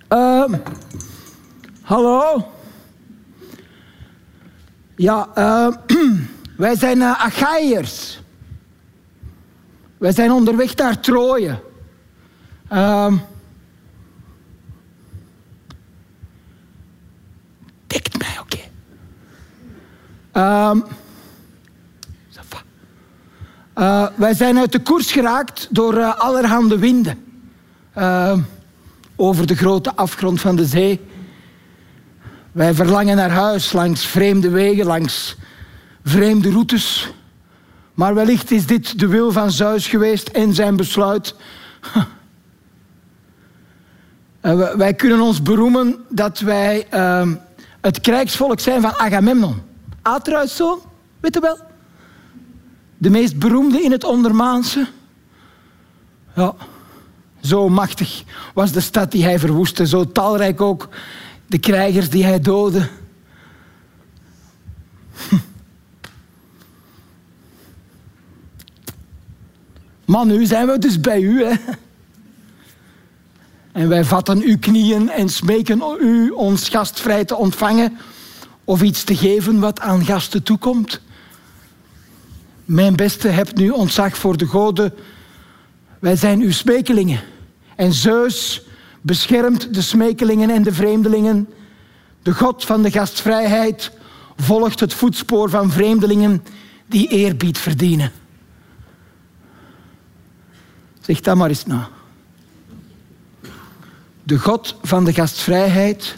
[0.08, 0.52] Oh,
[1.92, 2.52] hallo?
[4.96, 5.68] Ja, uh,
[6.62, 7.28] Wij zijn uh,
[9.98, 11.60] Wij zijn onderweg naar Troje.
[12.68, 13.20] Ehm, uh,
[17.86, 18.58] Dikt mij, oké.
[20.32, 22.60] Ehm, okay.
[23.74, 27.24] Eh, wij zijn uit de koers geraakt door eh, allerhande winden.
[27.92, 28.40] Ehm,
[29.16, 31.00] over de grote afgrond van de zee.
[32.52, 35.36] Wij verlangen naar huis, langs vreemde wegen, langs
[36.04, 37.12] vreemde routes.
[37.94, 41.34] Maar wellicht is dit de wil van Zeus geweest en zijn besluit.
[44.76, 47.34] wij kunnen ons beroemen dat wij ehm,
[47.80, 49.62] het krijgsvolk zijn van Agamemnon.
[50.02, 50.78] Atreus zoon,
[51.20, 51.58] weet je wel?
[52.98, 54.86] De meest beroemde in het ondermaanse.
[56.34, 56.54] Ja,
[57.40, 59.86] zo machtig was de stad die hij verwoestte.
[59.86, 60.88] Zo talrijk ook
[61.46, 62.88] de krijgers die hij doodde.
[70.04, 71.54] Maar nu zijn we dus bij u, hè.
[73.72, 77.98] En wij vatten uw knieën en smeken u ons gastvrij te ontvangen
[78.64, 81.00] of iets te geven wat aan gasten toekomt.
[82.64, 84.94] Mijn beste, hebt nu ontzag voor de goden.
[85.98, 87.20] Wij zijn uw smekelingen.
[87.76, 88.62] En Zeus
[89.00, 91.48] beschermt de smekelingen en de vreemdelingen.
[92.22, 93.92] De God van de gastvrijheid
[94.36, 96.44] volgt het voetspoor van vreemdelingen
[96.86, 98.12] die eerbied verdienen.
[101.02, 101.88] Zeg dat maar eens na.
[104.22, 106.16] De God van de gastvrijheid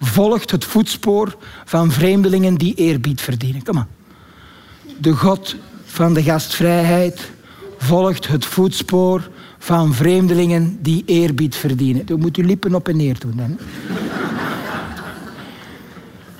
[0.00, 3.62] volgt het voetspoor van vreemdelingen die eerbied verdienen.
[3.62, 3.86] Kom maar.
[4.98, 7.30] De God van de gastvrijheid
[7.78, 12.06] volgt het voetspoor van vreemdelingen die eerbied verdienen.
[12.06, 13.36] Dan moet u lippen op en neer doen.
[13.36, 13.58] Dan.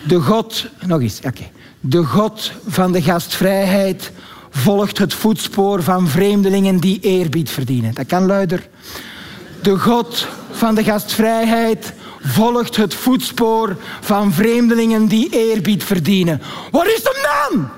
[0.07, 1.51] De God, nog eens, oké.
[1.81, 4.13] De God van de gastvrijheid
[4.51, 7.95] volgt het voetspoor van vreemdelingen die eerbied verdienen.
[7.95, 8.69] Dat kan luider.
[9.63, 16.41] De God van de gastvrijheid volgt het voetspoor van vreemdelingen die eerbied verdienen.
[16.71, 17.69] Waar is hem dan?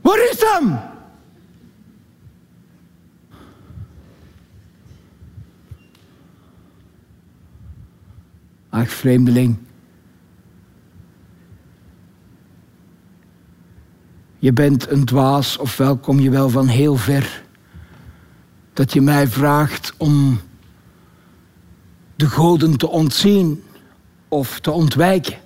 [0.00, 0.78] Waar is hem?
[8.70, 9.56] Ach, vreemdeling.
[14.42, 17.42] Je bent een dwaas, ofwel kom je wel van heel ver.
[18.72, 20.40] Dat je mij vraagt om
[22.16, 23.62] de goden te ontzien
[24.28, 25.36] of te ontwijken.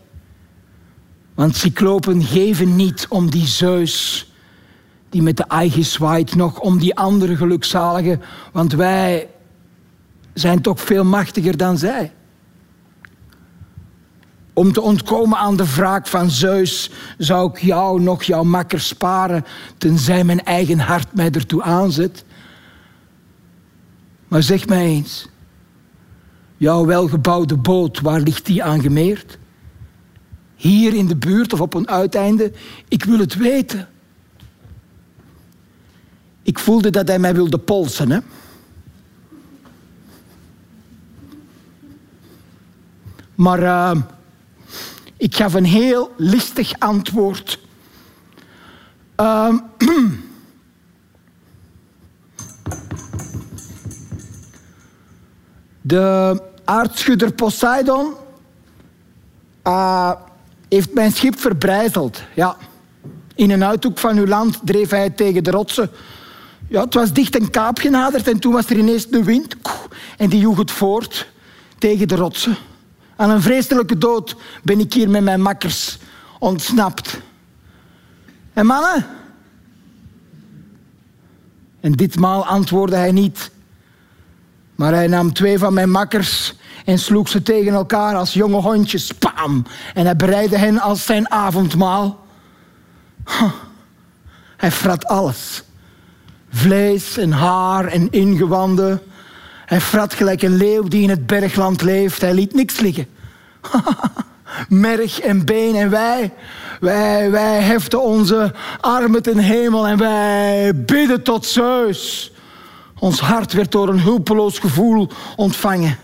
[1.35, 4.27] Want cyclopen geven niet om die Zeus
[5.09, 8.21] die met de eigen zwaait, nog om die andere gelukzaligen,
[8.53, 9.29] want wij
[10.35, 12.13] zijn toch veel machtiger dan zij.
[14.57, 19.45] Om te ontkomen aan de wraak van Zeus zou ik jou nog jouw makker sparen,
[19.79, 22.25] tenzij mijn eigen hart mij ertoe aanzet.
[24.29, 25.29] Maar zeg mij eens,
[26.57, 29.38] jouw welgebouwde boot, waar ligt die aangemeerd?
[30.55, 32.53] Hier in de buurt of op een uiteinde?
[32.88, 33.88] Ik wil het weten.
[36.42, 38.11] Ik voelde dat hij mij wilde polsen.
[38.11, 38.19] Hè?
[43.35, 44.03] Maar uh,
[45.16, 47.59] ik gaf een heel listig antwoord.
[49.20, 49.55] Uh,
[55.81, 58.12] de aardschudder Poseidon
[59.66, 60.12] uh,
[60.68, 62.22] heeft mijn schip verbrijzeld.
[62.35, 62.57] Ja.
[63.35, 65.90] In een uithoek van uw land dreef hij tegen de rotsen
[66.68, 69.57] ja, het was dicht een kaap genaderd en toen was er ineens de wind.
[70.16, 71.29] En die joeg het voort
[71.79, 72.57] tegen de rotsen.
[73.16, 75.98] Aan een vreselijke dood ben ik hier met mijn makkers
[76.38, 77.20] ontsnapt.
[78.52, 79.07] En mannen?
[81.81, 83.50] En ditmaal antwoordde hij niet.
[84.75, 86.54] Maar hij nam twee van mijn makkers
[86.85, 89.12] en sloeg ze tegen elkaar als jonge hondjes.
[89.12, 89.64] Pam!
[89.94, 92.27] En hij bereidde hen als zijn avondmaal.
[94.56, 95.62] Hij frat alles.
[96.50, 99.02] Vlees en haar en ingewanden.
[99.67, 102.21] Hij frat gelijk een leeuw die in het bergland leeft.
[102.21, 103.06] Hij liet niks liggen.
[104.69, 106.33] Merg en been en wij,
[106.81, 112.33] wij, wij heften onze armen ten hemel en wij bidden tot Zeus.
[112.98, 115.98] Ons hart werd door een hulpeloos gevoel ontvangen.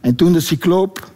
[0.00, 1.10] En toen de cycloop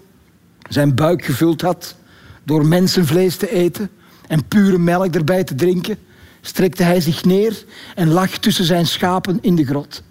[0.68, 1.96] zijn buik gevuld had
[2.44, 3.90] door mensenvlees te eten
[4.26, 5.98] en pure melk erbij te drinken,
[6.44, 7.64] strekte hij zich neer
[7.94, 10.02] en lag tussen zijn schapen in de grot.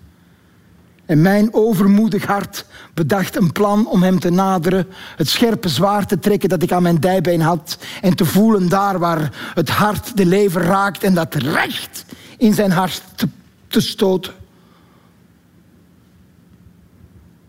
[1.05, 6.19] En mijn overmoedig hart bedacht een plan om hem te naderen, het scherpe zwaard te
[6.19, 10.25] trekken dat ik aan mijn dijbeen had en te voelen daar waar het hart de
[10.25, 12.05] lever raakt en dat recht
[12.37, 13.27] in zijn hart te,
[13.67, 14.33] te stoten.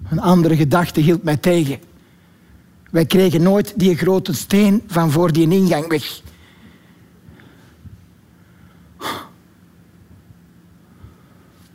[0.08, 1.78] Een andere gedachte hield mij tegen.
[2.90, 6.20] Wij kregen nooit die grote steen van voor die ingang weg.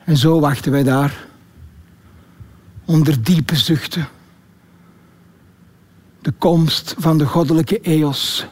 [0.07, 1.27] En zo wachten wij daar,
[2.85, 4.07] onder diepe zuchten,
[6.21, 8.47] de komst van de goddelijke eos.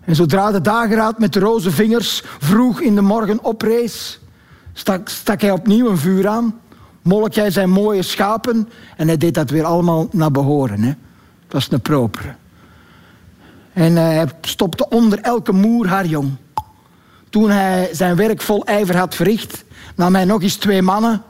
[0.00, 4.20] En zodra de dageraad met de roze vingers vroeg in de morgen oprees,
[4.72, 6.60] stak, stak hij opnieuw een vuur aan,
[7.02, 10.82] molk hij zijn mooie schapen en hij deed dat weer allemaal naar behoren.
[10.82, 10.88] Hè.
[11.42, 12.34] Het was een propere.
[13.72, 16.36] En hij stopte onder elke moer haar jong.
[17.36, 19.64] Toen hij zijn werk vol ijver had verricht,
[19.94, 21.22] nam hij nog eens twee mannen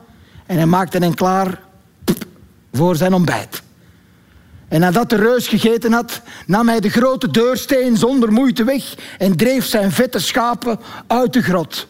[0.46, 1.60] en hij maakte hen klaar
[2.72, 3.62] voor zijn ontbijt.
[4.68, 9.36] En nadat de reus gegeten had, nam hij de grote deursteen zonder moeite weg en
[9.36, 11.86] dreef zijn vette schapen uit de grot.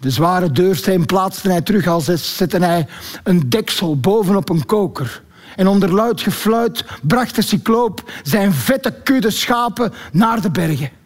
[0.00, 2.86] De zware deursteen plaatste hij terug als zette hij
[3.24, 5.22] een deksel bovenop een koker.
[5.56, 11.00] En onder luid gefluit bracht de cycloop zijn vette kudde schapen naar de bergen.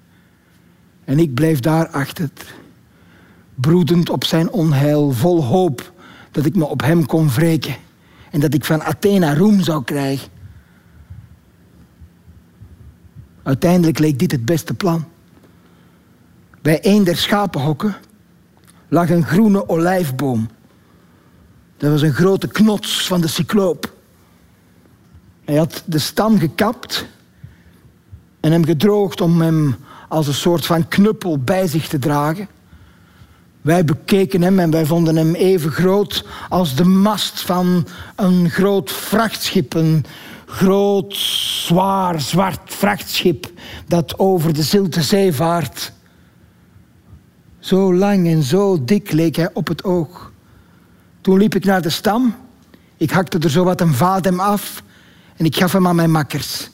[1.07, 2.31] En ik bleef daar achter,
[3.55, 5.93] broedend op zijn onheil, vol hoop
[6.31, 7.77] dat ik me op hem kon wreken
[8.31, 10.29] en dat ik van Athena roem zou krijgen.
[13.43, 15.05] Uiteindelijk leek dit het beste plan.
[16.63, 17.97] Bij een der schapenhokken
[18.89, 20.49] lag een groene olijfboom.
[21.77, 23.95] Dat was een grote knots van de cycloop.
[25.45, 27.07] Hij had de stam gekapt
[28.41, 29.77] en hem gedroogd om hem
[30.09, 32.49] als een soort van knuppel bij zich te dragen.
[33.61, 37.87] Wij bekeken hem en wij vonden hem even groot als de mast van
[38.17, 39.75] een groot vrachtschip.
[39.75, 40.05] Een
[40.47, 43.51] groot, zwaar, zwart vrachtschip
[43.87, 45.93] dat over de Zilte Zee vaart.
[47.59, 50.33] Zo lang en zo dik leek hij op het oog.
[51.21, 52.35] Toen liep ik naar de stam.
[52.97, 54.83] Ik hakte er zo wat een vadem af
[55.37, 56.71] en ik gaf hem aan mijn makkers.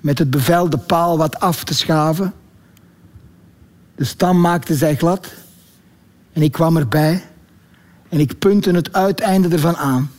[0.00, 2.34] Met het bevel de paal wat af te schaven.
[4.00, 5.26] De stam maakte zij glad
[6.32, 7.24] en ik kwam erbij
[8.08, 10.10] en ik puntte het uiteinde ervan aan.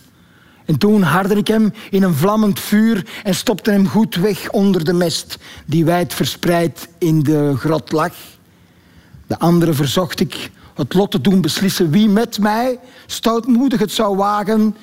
[0.65, 4.83] En toen hardde ik hem in een vlammend vuur en stopte hem goed weg onder
[4.83, 8.13] de mest die wijd verspreid in de grot lag.
[9.27, 14.15] De andere verzocht ik het lot te doen beslissen wie met mij stoutmoedig het zou
[14.15, 14.75] wagen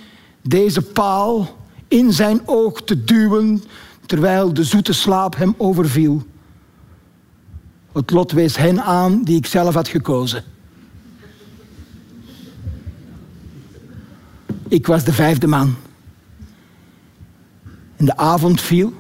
[0.43, 1.57] deze paal
[1.89, 3.65] in zijn oog te duwen
[4.07, 6.27] terwijl de zoete slaap hem overviel.
[7.99, 10.45] Het lot wees hen aan die ik zelf had gekozen.
[14.69, 15.77] Ik was de vijfde man.
[17.97, 18.93] En de avond viel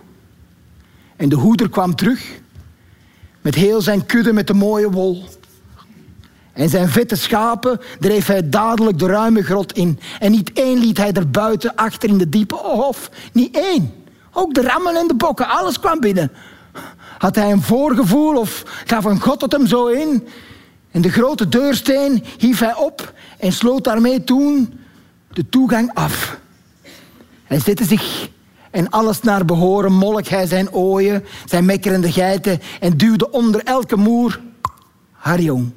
[1.17, 2.41] en de hoeder kwam terug
[3.41, 5.25] met heel zijn kudde met de mooie wol.
[6.53, 9.99] En zijn vette schapen dreef hij dadelijk de ruime grot in.
[10.19, 13.11] En niet één liet hij er buiten achter in de diepe hof.
[13.33, 13.93] Niet één.
[14.33, 16.33] Ook de rammen en de bokken, alles kwam binnen.
[17.19, 20.29] Had hij een voorgevoel of gaf een God het hem zo in?
[20.91, 24.81] En de grote deursteen hief hij op en sloot daarmee toen
[25.33, 26.39] de toegang af.
[27.45, 28.29] Hij zette zich
[28.71, 33.97] en alles naar behoren molk hij zijn ooien, zijn mekkerende geiten en duwde onder elke
[33.97, 34.41] moer
[35.13, 35.71] haar jong.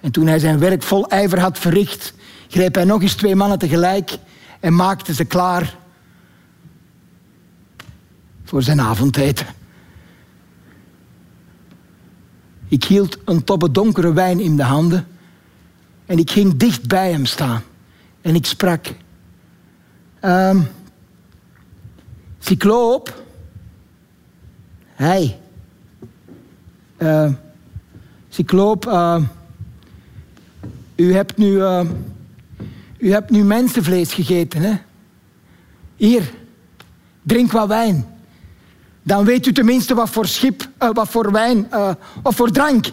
[0.00, 2.14] En toen hij zijn werk vol ijver had verricht,
[2.48, 4.18] greep hij nog eens twee mannen tegelijk
[4.60, 5.76] en maakte ze klaar
[8.44, 9.46] voor zijn avondeten.
[12.68, 15.06] Ik hield een toppe donkere wijn in de handen
[16.06, 17.62] en ik ging dicht bij hem staan.
[18.20, 18.86] En ik sprak.
[20.22, 20.68] Um,
[22.38, 23.22] Cycloop.
[24.94, 25.38] Hij.
[26.98, 27.32] Uh,
[28.28, 29.22] Cycloop, uh,
[30.96, 31.84] u, hebt nu, uh,
[32.98, 34.74] u hebt nu mensenvlees gegeten, hè?
[35.96, 36.30] Hier,
[37.22, 38.06] drink wat wijn.
[39.06, 41.90] Dan weet u tenminste wat voor schip, uh, wat voor wijn, uh,
[42.22, 42.86] wat voor drank.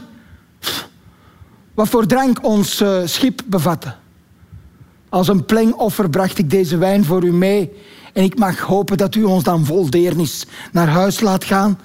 [1.73, 3.95] Wat voor drank ons uh, schip bevatte.
[5.09, 7.71] Als een plengoffer bracht ik deze wijn voor u mee.
[8.13, 11.79] En ik mag hopen dat u ons dan vol deernis naar huis laat gaan.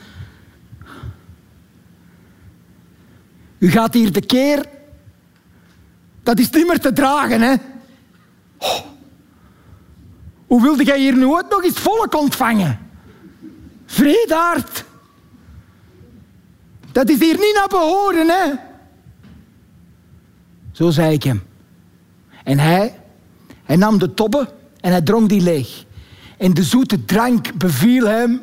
[3.59, 4.67] U gaat hier de keer.
[6.23, 7.55] Dat is niet meer te dragen, hè?
[10.47, 12.88] Hoe wilde jij hier nu ook nog eens volk ontvangen?
[13.91, 14.85] Vredaard.
[16.93, 18.53] Dat is hier niet naar behoren, hè?
[20.73, 21.43] Zo zei ik hem.
[22.45, 23.01] En hij,
[23.65, 25.85] hij nam de tobbe en hij dronk die leeg.
[26.37, 28.43] En de zoete drank beviel hem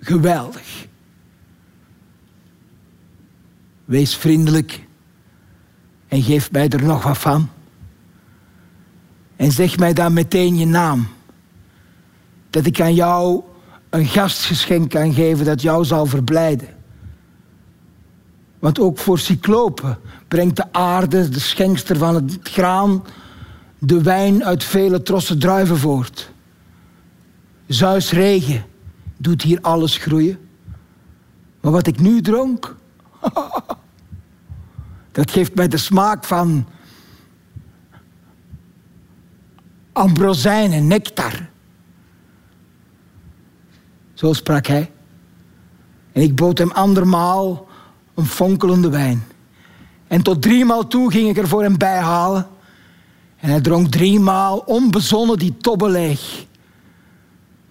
[0.00, 0.86] geweldig.
[3.84, 4.84] Wees vriendelijk
[6.08, 7.50] en geef mij er nog wat van.
[9.36, 11.08] En zeg mij dan meteen je naam.
[12.50, 13.42] dat ik aan jou
[13.90, 16.68] een gastgeschenk kan geven dat jou zal verblijden.
[18.58, 23.04] Want ook voor cyclopen brengt de aarde, de schenkster van het graan,
[23.78, 26.30] de wijn uit vele trossen druiven voort.
[27.66, 28.64] Zeus regen
[29.16, 30.38] doet hier alles groeien.
[31.60, 32.76] Maar wat ik nu dronk,
[35.12, 36.66] dat geeft mij de smaak van
[39.92, 41.48] ambrosijn en nectar.
[44.16, 44.90] Zo sprak hij.
[46.12, 47.66] En ik bood hem andermaal
[48.14, 49.24] een fonkelende wijn.
[50.06, 52.46] En tot driemaal toe ging ik er voor hem bijhalen.
[53.36, 56.46] En hij dronk driemaal onbezonnen die tobbe leeg.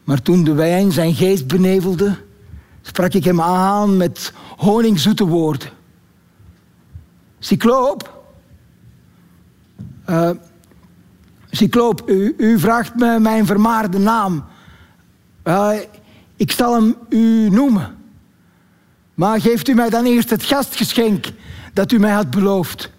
[0.04, 2.18] Maar toen de wijn zijn geest benevelde,
[2.82, 5.70] sprak ik hem aan met honingzoete woorden.
[7.39, 8.24] Cycloop,
[10.10, 10.30] uh,
[11.50, 14.46] Cycloop, u, u, vraagt me mijn vermaarde naam.
[15.43, 15.72] Uh,
[16.36, 17.95] ik zal hem u noemen.
[19.13, 21.25] Maar geeft u mij dan eerst het gastgeschenk
[21.73, 22.91] dat u mij had beloofd.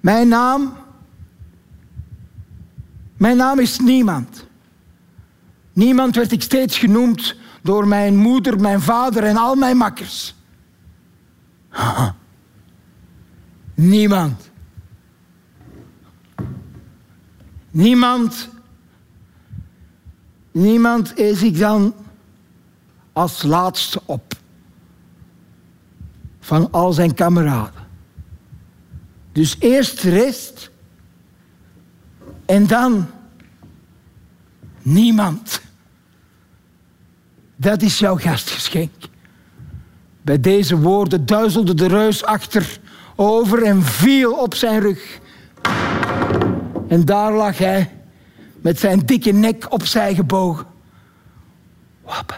[0.00, 0.76] Mijn naam
[3.18, 4.46] mijn naam is niemand.
[5.72, 10.34] Niemand werd ik steeds genoemd door mijn moeder, mijn vader en al mijn makkers.
[13.74, 14.50] Niemand.
[17.70, 18.48] Niemand.
[20.58, 21.94] Niemand is ik dan
[23.12, 24.34] als laatste op
[26.40, 27.86] van al zijn kameraden.
[29.32, 30.70] Dus eerst rest
[32.46, 33.06] en dan
[34.82, 35.60] niemand.
[37.56, 38.92] Dat is jouw gastgeschenk.
[40.22, 42.80] Bij deze woorden duizelde de reus achter
[43.16, 45.18] over en viel op zijn rug.
[46.88, 47.97] En daar lag hij
[48.60, 50.66] met zijn dikke nek opzij gebogen.
[52.04, 52.36] Wappen.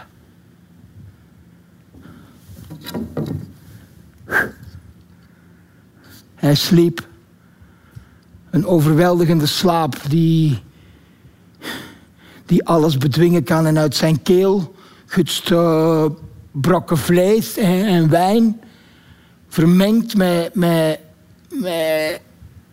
[6.35, 7.07] Hij sliep
[8.49, 10.63] een overweldigende slaap die,
[12.45, 13.65] die alles bedwingen kan.
[13.65, 15.53] En uit zijn keel gutst
[16.51, 18.61] brokken vlees en, en, wijn,
[19.47, 20.99] vermengd met, met,
[21.49, 22.21] met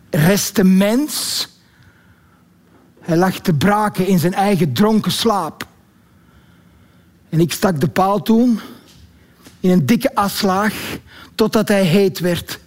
[0.09, 1.47] resten mens.
[3.09, 5.67] Hij lag te braken in zijn eigen dronken slaap.
[7.29, 8.59] En ik stak de paal toen
[9.59, 10.97] in een dikke aslaag
[11.35, 12.59] totdat hij heet werd.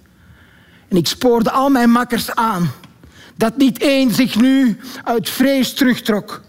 [0.89, 2.71] En ik spoorde al mijn makkers aan
[3.37, 6.43] dat niet één zich nu uit vrees terugtrok.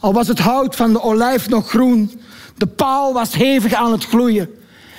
[0.00, 2.20] Al was het hout van de olijf nog groen,
[2.56, 4.54] de paal was hevig aan het gloeien.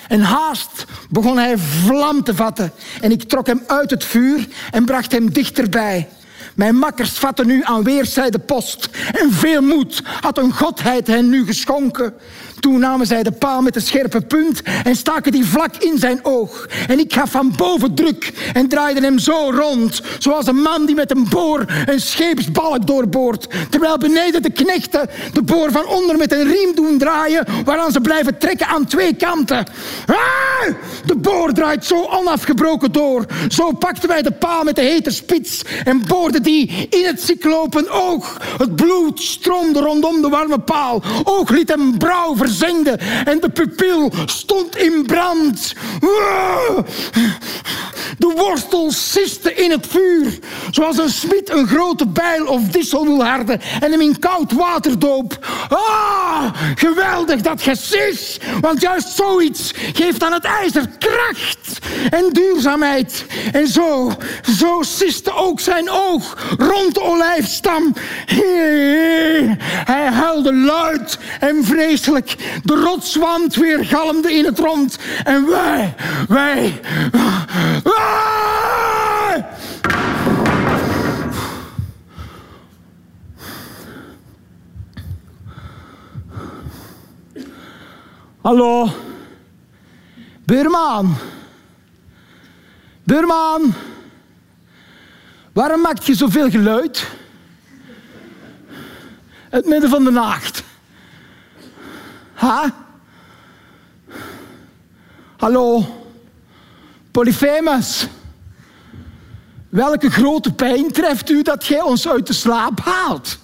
[0.08, 2.72] En haast begon hij vlam te vatten.
[3.02, 6.10] En ik trok hem uit het vuur en bracht hem dichterbij.
[6.56, 8.90] Mijn makkers vatten nu aan weerszijde post.
[9.22, 12.14] En veel moed had een godheid hen nu geschonken.
[12.62, 16.20] Toen namen zij de paal met de scherpe punt en staken die vlak in zijn
[16.26, 16.68] oog.
[16.88, 20.96] En ik gaf van boven druk en draaide hem zo rond, zoals een man die
[20.96, 23.48] met een boor een scheepsbalk doorboort.
[23.70, 28.02] Terwijl beneden de knechten de boor van onder met een riem doen draaien, waaraan ze
[28.02, 29.66] blijven trekken aan twee kanten.
[30.06, 30.16] Ah!
[31.06, 33.26] De boor draait zo onafgebroken door.
[33.50, 37.90] Zo pakten wij de paal met de hete spits en boorden die in het cyclopen
[37.90, 38.38] oog.
[38.58, 41.04] Het bloed stroomde rondom de warme paal.
[41.24, 45.74] Oog liet hem brouw verzengde en de pupil stond in brand.
[48.18, 50.40] De wortel siste in het vuur,
[50.72, 55.00] zoals een smid een grote bijl of dissel wil harden en hem in koud water
[55.00, 55.38] doop.
[55.70, 56.46] Ah,
[56.76, 61.80] geweldig dat gesis, want juist zoiets geeft aan het ijzer kracht
[62.10, 63.26] en duurzaamheid.
[63.52, 64.12] En zo,
[64.58, 67.94] zo siste ook zijn oog rond de olijfstam.
[69.86, 72.36] Hij huilde luid en vreselijk.
[72.64, 74.98] De rotswand weer galmde in het rond.
[75.24, 75.96] En wij,
[76.28, 76.80] wij...
[88.42, 88.90] Hallo?
[90.46, 91.16] Buurman?
[93.04, 93.74] Buurman?
[95.54, 97.08] Waarom maak je zoveel geluid?
[99.50, 100.61] Het midden van de nacht.
[102.42, 102.74] Ha?
[105.38, 105.86] Hallo?
[107.12, 108.08] Polyphemus?
[109.70, 113.38] Welke grote pijn treft u dat gij ons uit de slaap haalt?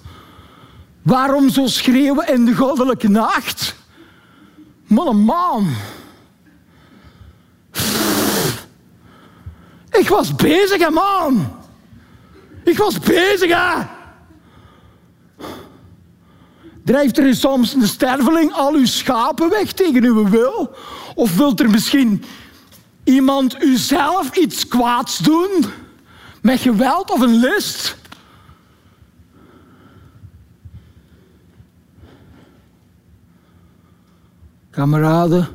[1.01, 3.75] Waarom zo schreeuwen in de goddelijke nacht?
[4.83, 5.75] Man, man.
[9.91, 11.57] Ik was bezig, man.
[12.63, 13.96] Ik was bezig, hè.
[16.87, 20.75] Drijft er soms een sterveling al uw schapen weg tegen uw wil?
[21.15, 22.23] Of wilt er misschien
[23.03, 25.65] iemand u zelf iets kwaads doen?
[26.41, 27.97] Met geweld of een list?
[34.69, 35.47] Kameraden,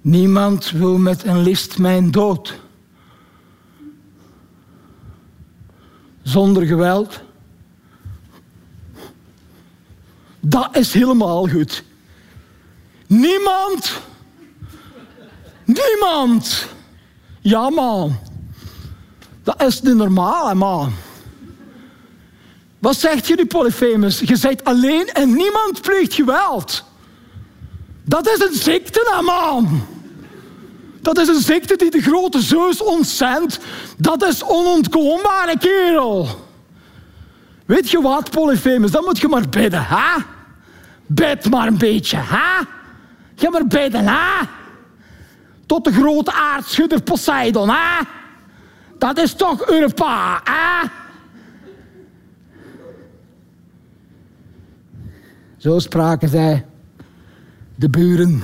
[0.00, 2.60] niemand wil met een list mijn dood.
[6.28, 7.20] Zonder geweld.
[10.40, 11.82] Dat is helemaal goed.
[13.06, 14.00] Niemand.
[15.64, 16.66] Niemand.
[17.40, 18.18] Ja, man.
[19.42, 20.92] Dat is niet normaal, man.
[22.78, 24.20] Wat zegt jullie, Polyphemus?
[24.20, 26.84] Je bent alleen en niemand pleegt geweld.
[28.04, 29.86] Dat is een ziekte, man.
[31.08, 33.58] Dat is een ziekte die de grote Zeus ontzendt.
[33.96, 36.28] Dat is onontkoombare kerel.
[37.66, 38.90] Weet je wat, Polyphemus?
[38.90, 40.22] Dan moet je maar bidden, hè?
[41.06, 42.64] Bid maar een beetje, hè?
[43.34, 44.46] Ga maar bidden, hè?
[45.66, 48.04] Tot de grote aardschudder Poseidon, hè?
[48.98, 50.88] Dat is toch Europa, hè?
[55.56, 56.66] Zo spraken zij,
[57.74, 58.42] de buren.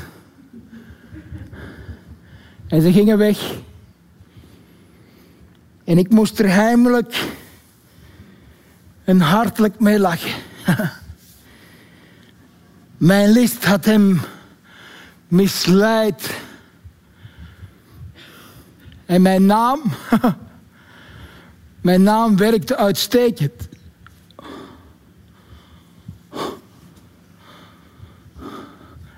[2.75, 3.55] En ze gingen weg.
[5.85, 7.25] En ik moest er heimelijk
[9.05, 10.35] en hartelijk mee lachen.
[13.11, 14.21] Mijn list had hem
[15.29, 16.41] misleid.
[19.07, 19.83] En mijn naam,
[21.81, 23.69] mijn naam werkte uitstekend.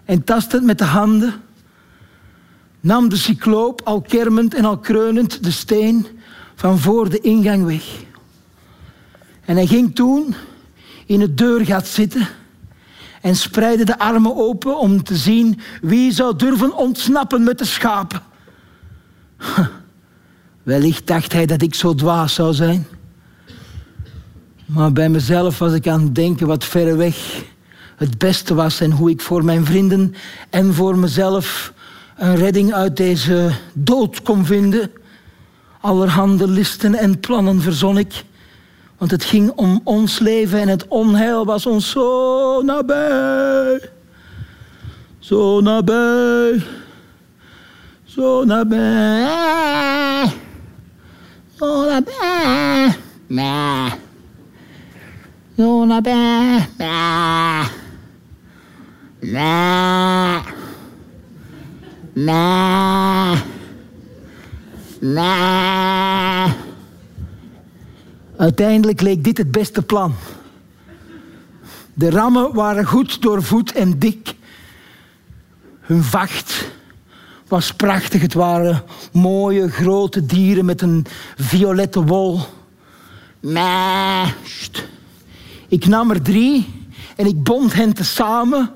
[0.05, 1.45] En tastend met de handen
[2.81, 6.07] nam de cycloop al kermend en al kreunend de steen
[6.55, 7.85] van voor de ingang weg.
[9.45, 10.35] En hij ging toen
[11.07, 12.29] in het deurgat zitten
[13.21, 18.23] en spreidde de armen open om te zien wie zou durven ontsnappen met de schapen.
[20.63, 22.87] Wellicht dacht hij dat ik zo dwaas zou zijn.
[24.67, 27.45] Maar bij mezelf was ik aan het denken wat verreweg
[27.97, 30.15] het beste was en hoe ik voor mijn vrienden
[30.51, 31.73] en voor mezelf
[32.17, 34.93] een redding uit deze dood kon vinden.
[35.81, 38.25] Allerhande listen en plannen verzon ik.
[38.99, 43.91] Want het ging om ons leven en het onheil was ons zo nabij.
[45.19, 46.63] Zo nabij.
[48.05, 50.33] Zo nabij.
[51.55, 52.97] Zo nabij.
[53.27, 53.91] Nee.
[55.57, 56.69] Zo nabij.
[56.79, 57.69] Nee.
[59.21, 60.66] Nee.
[62.17, 63.43] Nee.
[65.01, 66.55] Nee.
[68.37, 70.15] Uiteindelijk leek dit het beste plan.
[71.95, 74.35] De rammen waren goed doorvoed en dik.
[75.81, 76.71] Hun vacht
[77.49, 78.23] was prachtig.
[78.23, 81.07] Het waren mooie grote dieren met een
[81.37, 82.41] violette wol.
[83.41, 84.35] Nee.
[85.69, 86.87] Ik nam er drie
[87.17, 88.71] en ik bond hen tezamen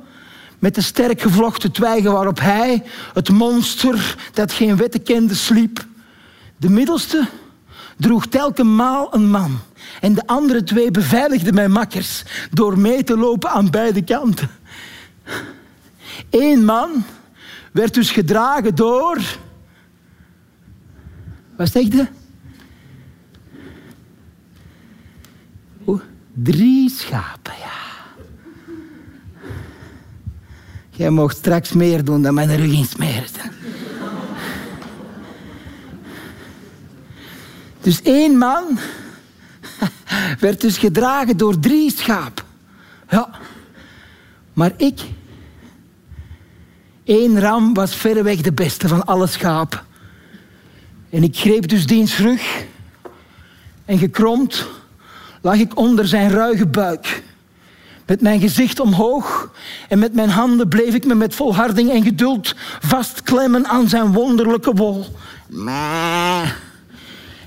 [0.61, 2.83] met de sterk gevlochten twijgen waarop hij,
[3.15, 5.85] het monster dat geen wetten kende, sliep.
[6.57, 7.27] De middelste
[7.97, 9.59] droeg telkenmaal een man.
[10.01, 14.51] En de andere twee beveiligden mijn makkers door mee te lopen aan beide kanten.
[16.31, 17.05] Eén man
[17.73, 19.21] werd dus gedragen door.
[21.57, 22.07] Wat zeg je?
[26.43, 27.80] drie schapen, ja.
[31.01, 33.25] Jij mocht straks meer doen dan mijn rug insmeren.
[37.81, 38.79] Dus één man
[40.41, 42.45] werd dus gedragen door drie schapen.
[43.09, 43.31] Ja,
[44.53, 45.01] maar ik,
[47.05, 49.81] één ram was verreweg de beste van alle schapen.
[51.11, 52.65] En ik greep dus diens rug
[53.85, 54.67] en gekromd
[55.41, 57.23] lag ik onder zijn ruige buik.
[58.11, 59.51] Met mijn gezicht omhoog
[59.89, 64.73] en met mijn handen bleef ik me met volharding en geduld vastklemmen aan zijn wonderlijke
[64.73, 65.07] wol.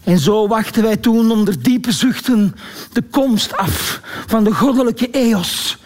[0.03, 2.55] En zo wachten wij toen onder diepe zuchten
[2.93, 5.77] de komst af van de goddelijke Eos.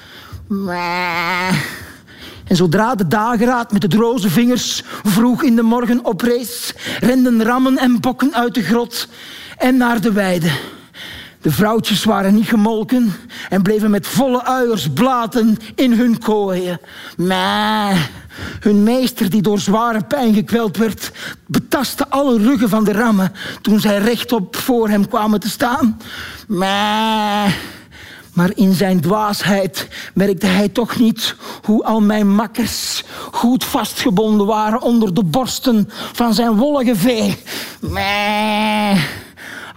[2.47, 7.77] En zodra de dageraad met de droze vingers vroeg in de morgen oprees, renden rammen
[7.77, 9.07] en bokken uit de grot
[9.57, 10.51] en naar de weide.
[11.41, 13.13] De vrouwtjes waren niet gemolken
[13.49, 16.79] en bleven met volle uiers blaten in hun kooien.
[17.17, 18.09] Maar
[18.59, 21.11] Hun meester, die door zware pijn gekweld werd,
[21.45, 26.01] betastte alle ruggen van de rammen toen zij rechtop voor hem kwamen te staan.
[26.47, 27.57] Maar,
[28.33, 34.81] maar in zijn dwaasheid merkte hij toch niet hoe al mijn makkers goed vastgebonden waren
[34.81, 37.37] onder de borsten van zijn wollige vee.
[37.79, 39.07] Maar,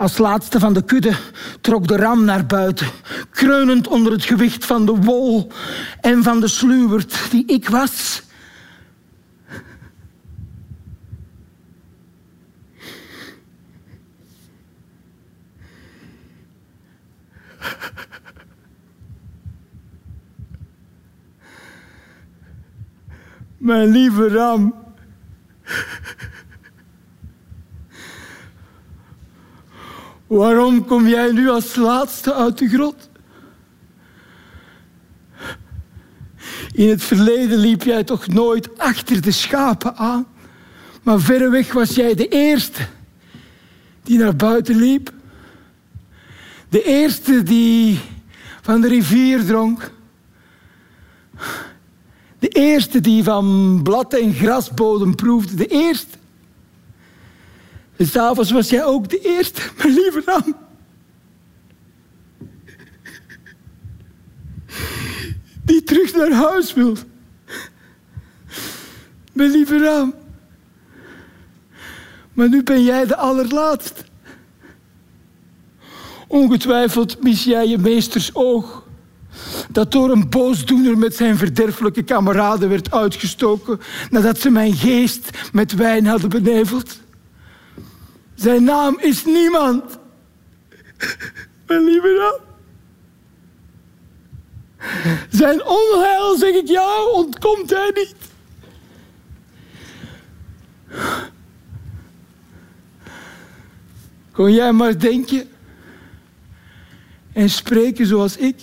[0.01, 1.15] als laatste van de kudde
[1.61, 2.87] trok de ram naar buiten,
[3.31, 5.53] kreunend onder het gewicht van de wol
[6.01, 8.23] en van de sluwert die ik was.
[23.59, 24.75] Mijn lieve ram.
[30.31, 33.09] Waarom kom jij nu als laatste uit de grot?
[36.73, 40.27] In het verleden liep jij toch nooit achter de schapen aan,
[41.03, 42.87] maar verreweg was jij de eerste
[44.03, 45.13] die naar buiten liep.
[46.69, 48.01] De eerste die
[48.61, 49.93] van de rivier dronk.
[52.39, 55.55] De eerste die van blad en grasbodem proefde.
[55.55, 56.20] De eerste.
[58.01, 60.57] En s'avonds was jij ook de eerste, mijn lieve Ram.
[65.65, 66.97] Die terug naar huis wil.
[69.33, 70.15] Mijn lieve Ram.
[72.33, 74.03] Maar nu ben jij de allerlaatste.
[76.27, 78.87] Ongetwijfeld mis jij je meesters oog.
[79.71, 83.81] Dat door een boosdoener met zijn verderfelijke kameraden werd uitgestoken.
[84.11, 86.99] nadat ze mijn geest met wijn hadden beneveld.
[88.41, 89.99] Zijn naam is niemand.
[91.67, 92.49] Mijn lieve Ram.
[95.31, 98.15] Zijn onheil, zeg ik jou, ontkomt hij niet.
[104.33, 105.49] Kon jij maar denken
[107.33, 108.63] en spreken zoals ik,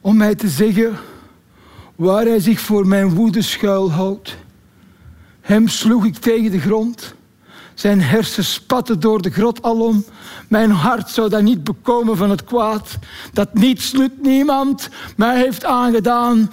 [0.00, 0.96] om mij te zeggen
[1.94, 4.36] waar hij zich voor mijn woede schuilhoudt.
[5.40, 7.14] Hem sloeg ik tegen de grond
[7.76, 10.04] zijn hersens spatten door de grot alom.
[10.48, 12.98] Mijn hart zou dat niet bekomen van het kwaad.
[13.32, 16.50] Dat niets nut niemand mij heeft aangedaan.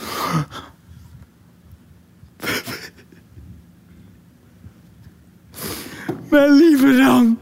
[6.30, 7.40] Mijn lieve Ram.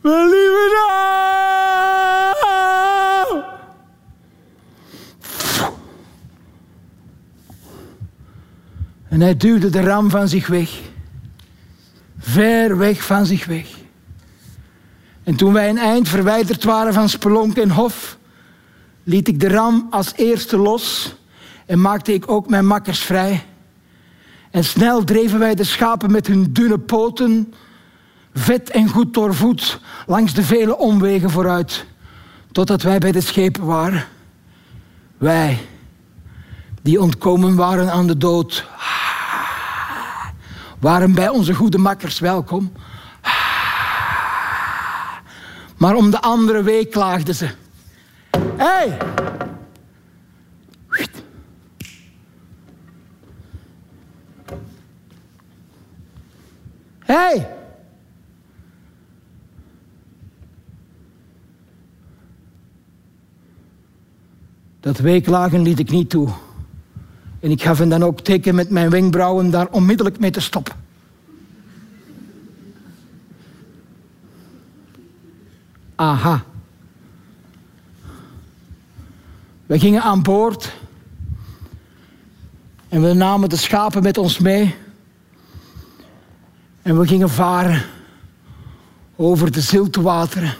[0.00, 2.37] Mijn lieve Ram.
[9.08, 10.80] En hij duwde de ram van zich weg.
[12.18, 13.66] Ver weg van zich weg.
[15.24, 18.18] En toen wij een eind verwijderd waren van Spelonk en Hof,
[19.04, 21.14] liet ik de ram als eerste los
[21.66, 23.44] en maakte ik ook mijn makkers vrij.
[24.50, 27.54] En snel dreven wij de schapen met hun dunne poten,
[28.34, 31.84] vet en goed doorvoed, langs de vele omwegen vooruit,
[32.52, 34.04] totdat wij bij de schepen waren.
[35.18, 35.58] Wij,
[36.82, 38.66] die ontkomen waren aan de dood,
[40.80, 42.72] waren bij onze goede makkers welkom.
[45.76, 47.48] Maar om de andere week klaagden ze.
[48.56, 48.64] Hé!
[48.64, 48.98] Hey!
[56.98, 57.56] Hey!
[64.80, 66.28] Dat weeklagen liet ik niet toe.
[67.40, 70.74] En ik gaf hem dan ook teken met mijn wenkbrauwen daar onmiddellijk mee te stoppen.
[75.94, 76.44] Aha.
[79.66, 80.72] We gingen aan boord
[82.88, 84.74] en we namen de schapen met ons mee.
[86.82, 87.84] En we gingen varen
[89.16, 90.54] over de zilte wateren.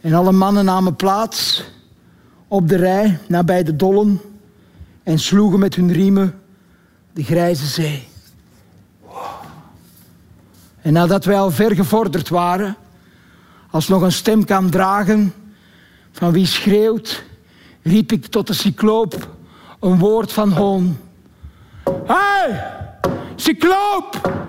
[0.00, 1.64] En alle mannen namen plaats
[2.48, 4.20] op de rij nabij de dollen
[5.02, 6.40] en sloegen met hun riemen
[7.12, 8.08] de grijze zee.
[10.82, 12.76] En nadat wij al ver gevorderd waren,
[13.70, 15.34] als nog een stem kan dragen
[16.12, 17.24] van wie schreeuwt,
[17.82, 19.28] riep ik tot de cycloop
[19.80, 20.98] een woord van hoon.
[22.04, 22.72] Hey,
[23.36, 24.40] cycloop!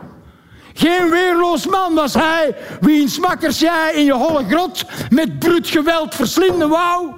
[0.74, 6.16] Geen weerloos man was hij, wiens makkers jij in je holle grot met bruut geweld
[6.16, 7.12] verslinden wou.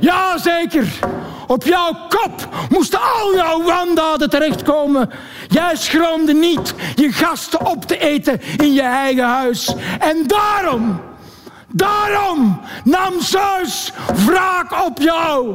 [0.00, 0.98] Ja, zeker.
[1.46, 5.10] Op jouw kop moesten al jouw wandaden terechtkomen.
[5.48, 9.74] Jij schroomde niet je gasten op te eten in je eigen huis.
[9.98, 11.00] En daarom,
[11.76, 13.92] Daarom nam Zeus
[14.26, 15.54] wraak op jou.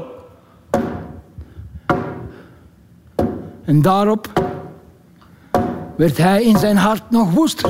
[3.65, 4.27] En daarop
[5.97, 7.69] werd hij in zijn hart nog woester.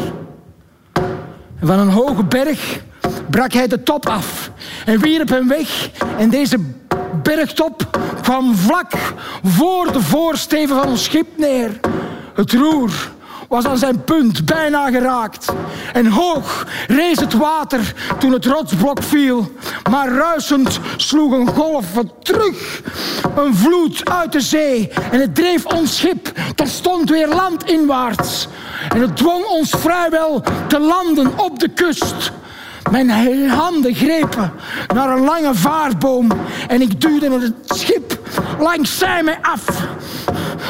[1.60, 2.82] En van een hoge berg
[3.30, 4.52] brak hij de top af
[4.86, 5.90] en wierp hem weg.
[6.18, 6.58] En deze
[7.24, 8.92] bergtop kwam vlak
[9.44, 11.80] voor de voorsteven van ons schip neer.
[12.34, 13.12] Het roer
[13.52, 15.54] was aan zijn punt bijna geraakt.
[15.94, 19.52] En hoog rees het water toen het rotsblok viel.
[19.90, 21.86] Maar ruisend sloeg een golf
[22.24, 22.82] terug.
[23.36, 24.90] Een vloed uit de zee.
[25.12, 28.48] En het dreef ons schip terstond weer landinwaarts.
[28.90, 32.32] En het dwong ons vrijwel te landen op de kust.
[32.90, 33.10] Mijn
[33.50, 34.52] handen grepen
[34.94, 36.28] naar een lange vaartboom
[36.68, 38.20] en ik duwde het schip
[38.60, 39.66] langs zij mij af.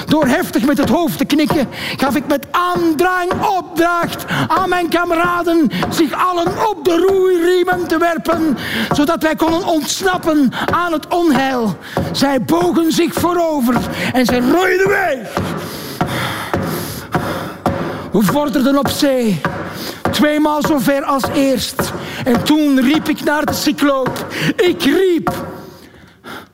[0.05, 5.69] Door heftig met het hoofd te knikken, gaf ik met aandrang opdracht aan mijn kameraden
[5.89, 8.57] zich allen op de roeiriemen te werpen,
[8.91, 11.77] zodat wij konden ontsnappen aan het onheil.
[12.11, 13.75] Zij bogen zich voorover
[14.13, 15.39] en ze roeiden weg.
[18.11, 19.41] We vorderden op zee,
[20.11, 21.91] tweemaal zo ver als eerst.
[22.25, 24.25] En toen riep ik naar de cycloop.
[24.55, 25.45] Ik riep.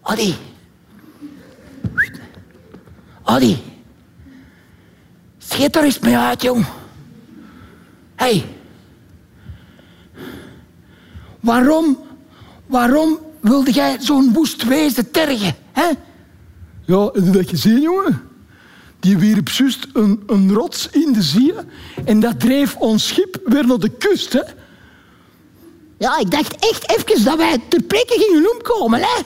[0.01, 0.36] Adi.
[3.24, 3.58] Adi.
[5.38, 6.66] Schiet er eens mee uit, jong.
[8.16, 8.45] Hey.
[11.39, 11.97] Waarom,
[12.66, 15.88] waarom wilde jij zo'n woest wezen tergen, hè?
[16.86, 18.26] Ja, heb je dat gezien, jongen?
[19.00, 21.54] Die wierp juist een, een rots in de zee
[22.06, 24.41] en dat dreef ons schip weer naar de kust, hè?
[25.98, 29.22] Ja, ik dacht echt even dat wij ter plekke gingen omkomen, hè?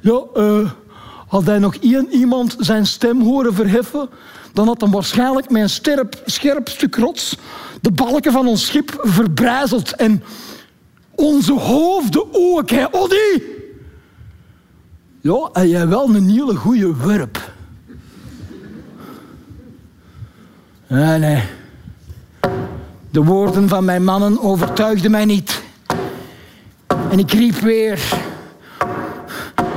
[0.00, 0.70] Ja, uh,
[1.26, 4.08] had hij nog één iemand zijn stem horen verheffen,
[4.52, 7.36] dan had hem waarschijnlijk een sterp, scherp stuk rots
[7.80, 10.22] de balken van ons schip verbrijzeld en
[11.14, 13.42] onze hoofden ook, hè, Oddy?
[15.20, 17.51] Ja, en jij wel een hele goede werp.
[20.92, 21.42] Nee, nee.
[23.10, 25.62] De woorden van mijn mannen overtuigden mij niet.
[27.10, 28.00] En ik riep weer.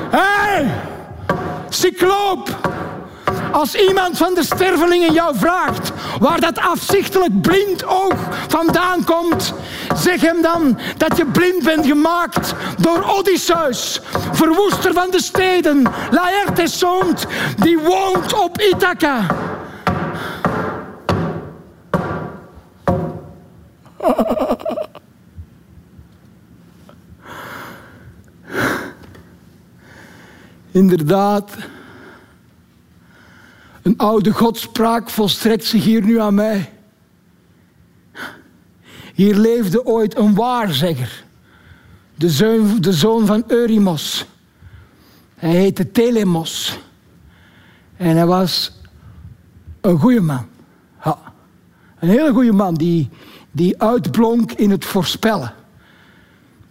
[0.09, 0.71] Hé, hey,
[1.69, 2.69] cycloop!
[3.51, 8.15] Als iemand van de stervelingen jou vraagt waar dat afzichtelijk blind oog
[8.47, 9.53] vandaan komt,
[9.95, 14.01] zeg hem dan dat je blind bent gemaakt door Odysseus,
[14.31, 17.17] verwoester van de steden, Laertes zoon,
[17.57, 19.25] die woont op Ithaca.
[30.71, 31.51] Inderdaad,
[33.81, 36.69] een oude godspraak volstrekt zich hier nu aan mij.
[39.13, 41.23] Hier leefde ooit een waarzegger,
[42.15, 44.25] de zoon, de zoon van Eurymos.
[45.35, 46.79] Hij heette Telemos.
[47.97, 48.71] En hij was
[49.81, 50.45] een goede man.
[51.99, 53.09] Een hele goede man die
[53.55, 55.53] die uitblonk in het voorspellen.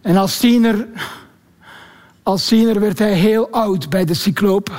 [0.00, 0.86] En als tiener,
[2.22, 4.74] als tiener werd hij heel oud bij de cyclopen.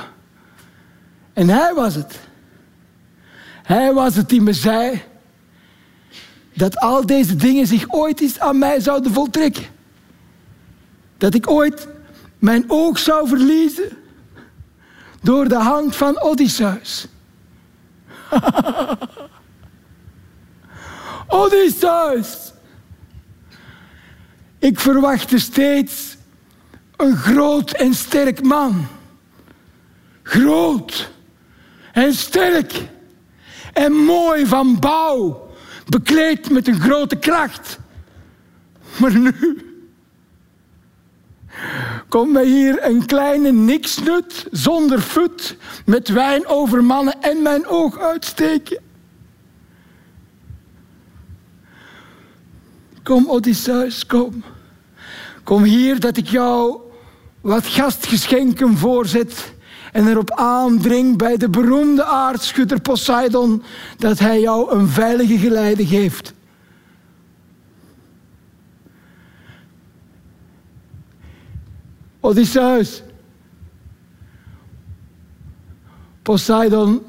[1.32, 2.18] En hij was het.
[3.62, 5.02] Hij was het die me zei
[6.54, 9.66] dat al deze dingen zich ooit eens aan mij zouden voltrekken.
[11.18, 11.88] Dat ik ooit
[12.38, 13.96] mijn oog zou verliezen
[15.22, 17.06] door de hand van Odysseus.
[21.28, 22.52] Odysseus.
[24.58, 26.16] Ik verwachtte steeds
[26.96, 28.86] een groot en sterk man.
[30.22, 31.10] Groot
[31.92, 32.88] en sterk
[33.72, 35.50] en mooi van bouw,
[35.86, 37.78] bekleed met een grote kracht.
[38.96, 39.34] Maar nu
[42.08, 47.98] komt mij hier een kleine niksnut zonder voet met wijn over mannen en mijn oog
[47.98, 48.85] uitsteken.
[53.06, 54.42] Kom, Odysseus, kom.
[55.44, 56.80] Kom hier dat ik jou
[57.40, 59.54] wat gastgeschenken voorzet
[59.92, 63.62] en erop aandring bij de beroemde aardschutter Poseidon
[63.96, 66.34] dat hij jou een veilige geleide geeft.
[72.20, 73.02] Odysseus.
[76.22, 77.02] Poseidon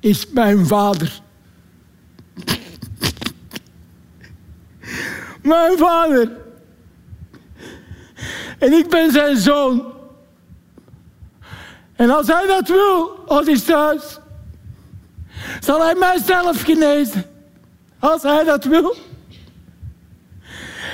[0.00, 1.20] is mijn vader.
[5.48, 6.30] Mijn vader.
[8.58, 9.92] En ik ben zijn zoon.
[11.96, 14.18] En als hij dat wil, Odysseus,
[15.60, 17.24] zal hij mijzelf genezen.
[17.98, 18.96] Als hij dat wil.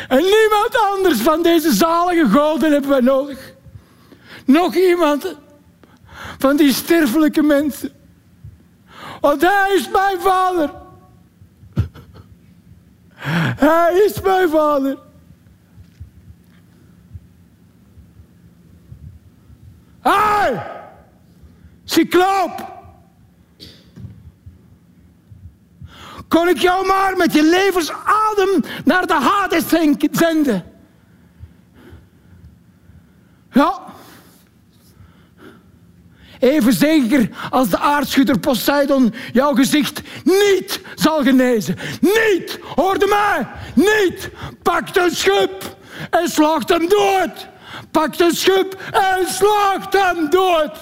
[0.09, 3.53] En niemand anders van deze zalige goden hebben we nodig.
[4.47, 5.35] Nog iemand
[6.39, 7.93] van die sterfelijke mensen.
[9.21, 10.71] Want hij is mijn vader.
[13.27, 14.99] Hij is mijn vader.
[20.01, 20.67] Hij!
[21.85, 22.73] Cycloop!
[26.29, 29.69] Kon ik jou maar met je levensadem naar de Hades
[30.11, 30.65] zenden?
[33.51, 33.94] Ja.
[36.45, 41.77] Even zeker als de aardschutter Poseidon jouw gezicht niet zal genezen.
[42.01, 42.59] Niet!
[42.75, 43.47] Hoorde mij!
[43.75, 44.31] Niet!
[44.63, 45.77] Pak een schub
[46.11, 47.49] en slaagt hem dood!
[47.91, 50.79] Pak een schub en slaagt hem dood!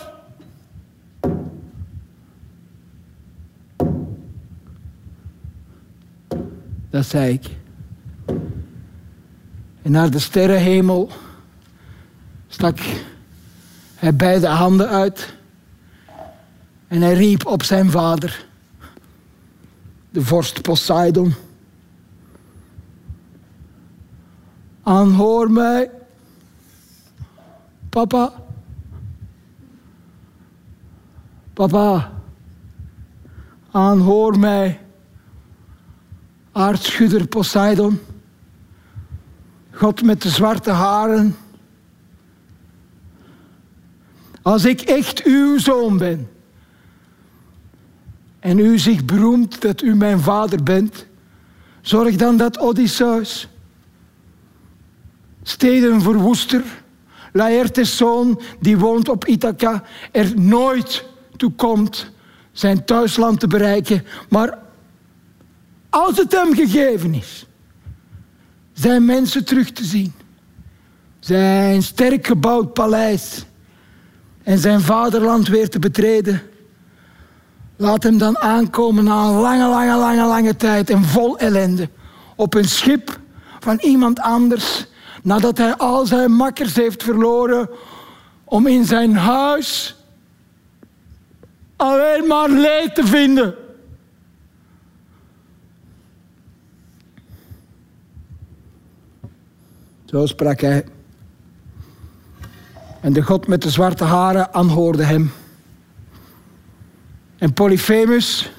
[6.91, 7.47] Dat zei ik.
[9.83, 11.11] En naar de sterrenhemel
[12.49, 12.79] stak
[13.95, 15.41] hij beide handen uit
[16.93, 18.47] en hij riep op zijn vader,
[20.11, 21.35] de vorst Poseidon.
[24.83, 25.91] Aanhoor mij,
[27.89, 28.33] papa.
[31.53, 32.13] Papa,
[33.71, 34.81] aanhoor mij
[36.53, 38.01] aardschudder Poseidon,
[39.71, 41.37] God met de zwarte haren.
[44.43, 46.32] Als ik echt uw zoon ben
[48.43, 51.07] en u zich beroemt dat u mijn vader bent,
[51.81, 53.49] zorg dan dat Odysseus,
[55.43, 56.63] stedenverwoester,
[57.33, 59.83] Laertes zoon, die woont op Ithaca,
[60.13, 61.05] er nooit
[61.37, 62.11] toe komt
[62.53, 64.59] zijn thuisland te bereiken, maar
[65.91, 67.47] als het hem gegeven is,
[68.73, 70.13] zijn mensen terug te zien.
[71.21, 73.45] Zijn sterk gebouwd paleis
[74.43, 76.43] en zijn vaderland weer te betreden.
[77.77, 81.89] Laat hem dan aankomen na een lange, lange, lange, lange tijd en vol ellende.
[82.37, 83.21] Op een schip
[83.61, 84.87] van iemand anders,
[85.23, 87.69] nadat hij al zijn makkers heeft verloren,
[88.45, 89.97] om in zijn huis
[91.77, 93.55] alleen maar leed te vinden.
[100.05, 100.85] Zo sprak hij.
[103.01, 105.33] En de god met de zwarte haren aanhoorde hem.
[107.43, 108.53] En Polyphemus,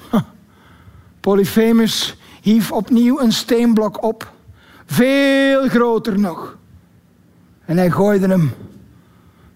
[1.20, 4.32] Polyphemus hief opnieuw een steenblok op,
[4.86, 6.56] veel groter nog.
[7.64, 8.52] En hij gooide hem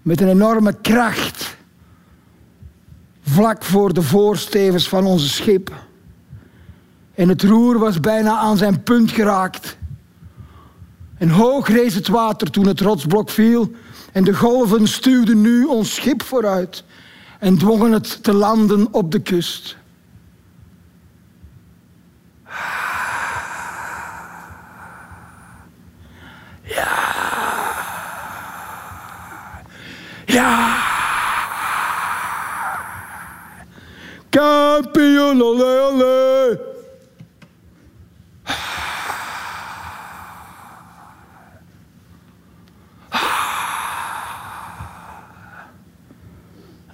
[0.03, 1.57] met een enorme kracht
[3.23, 5.73] vlak voor de voorstevens van onze schip.
[7.15, 9.77] En het roer was bijna aan zijn punt geraakt.
[11.19, 13.73] En hoog rees het water toen het rotsblok viel.
[14.13, 16.85] En de golven stuwden nu ons schip vooruit
[17.39, 19.77] en dwongen het te landen op de kust.
[26.63, 26.97] Ja.
[30.27, 30.77] Ja.
[34.29, 36.68] Kampioen, ole, ole.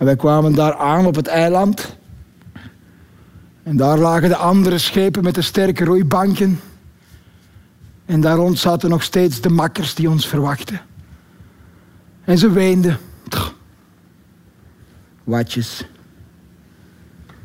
[0.05, 1.96] En wij kwamen daar aan op het eiland.
[3.62, 6.61] En daar lagen de andere schepen met de sterke roeibanken.
[8.07, 10.80] En daar rond zaten nog steeds de makkers die ons verwachten.
[12.24, 12.98] En ze weenden.
[15.24, 15.86] Watjes.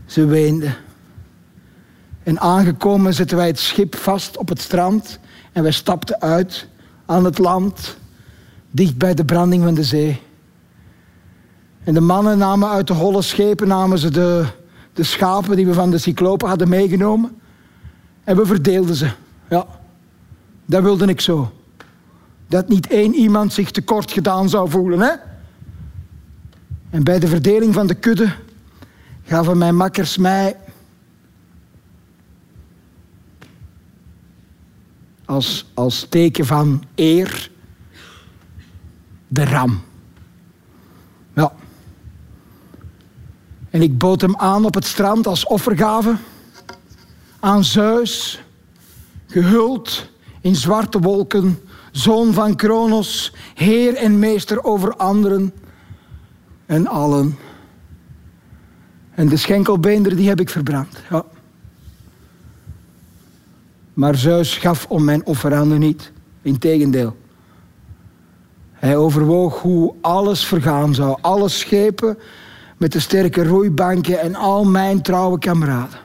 [0.06, 0.76] Ze weenden.
[2.24, 5.20] En aangekomen zetten wij het schip vast op het strand.
[5.52, 6.68] En wij stapten uit
[7.06, 7.98] aan het land,
[8.72, 10.28] dicht bij de branding van de zee.
[11.90, 14.46] En de mannen namen uit de holle schepen namen ze de,
[14.94, 17.42] de schapen die we van de cyclopen hadden meegenomen.
[18.24, 19.12] En we verdeelden ze.
[19.50, 19.66] Ja,
[20.66, 21.52] dat wilde ik zo.
[22.48, 25.00] Dat niet één iemand zich tekort gedaan zou voelen.
[25.00, 25.12] Hè?
[26.90, 28.34] En bij de verdeling van de kudde
[29.24, 30.56] gaven mijn makkers mij
[35.26, 37.52] als, als teken van eer
[39.28, 39.88] de ram.
[43.70, 46.16] En ik bood hem aan op het strand als offergave
[47.40, 48.42] aan Zeus,
[49.28, 50.10] gehuld
[50.42, 51.60] in zwarte wolken,
[51.92, 55.54] zoon van Kronos, heer en meester over anderen
[56.66, 57.38] en allen.
[59.12, 61.02] En de schenkelbeender die heb ik verbrand.
[61.10, 61.26] Ja.
[63.94, 66.12] Maar Zeus gaf om mijn offeranden niet.
[66.42, 67.18] Integendeel.
[68.72, 71.18] Hij overwoog hoe alles vergaan zou.
[71.22, 72.18] Alle schepen
[72.80, 76.00] met de sterke roeibanken en al mijn trouwe kameraden.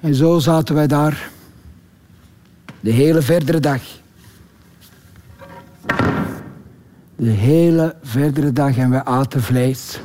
[0.00, 1.30] En zo zaten wij daar
[2.80, 3.82] de hele verdere dag.
[7.16, 10.00] De hele verdere dag en we aten vlees.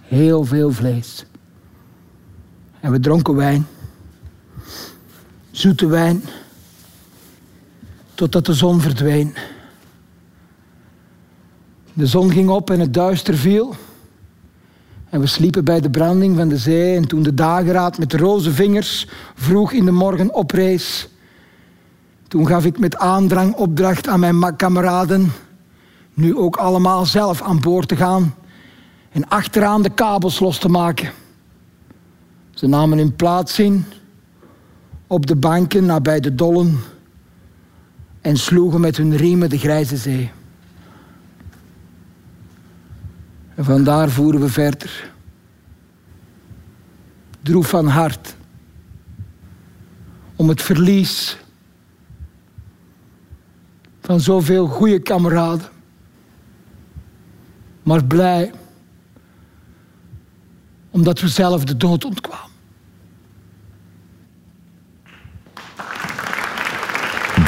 [0.00, 1.26] Heel veel vlees.
[2.80, 3.66] En we dronken wijn.
[5.50, 6.24] Zoete wijn.
[8.14, 9.34] Totdat de zon verdween.
[11.96, 13.74] De zon ging op en het duister viel.
[15.10, 16.96] En we sliepen bij de branding van de zee.
[16.96, 21.08] En toen de dageraad met roze vingers vroeg in de morgen oprees.
[22.28, 25.32] Toen gaf ik met aandrang opdracht aan mijn kameraden.
[26.14, 28.34] Nu ook allemaal zelf aan boord te gaan.
[29.10, 31.12] En achteraan de kabels los te maken.
[32.50, 33.84] Ze namen hun plaats in.
[35.06, 36.80] Op de banken nabij de dollen.
[38.20, 40.30] En sloegen met hun riemen de grijze zee.
[43.54, 45.12] En vandaar voeren we verder.
[47.42, 48.36] Droef van hart.
[50.36, 51.38] Om het verlies
[54.00, 55.68] van zoveel goede kameraden.
[57.82, 58.52] Maar blij
[60.90, 62.53] omdat we zelf de dood ontkwamen.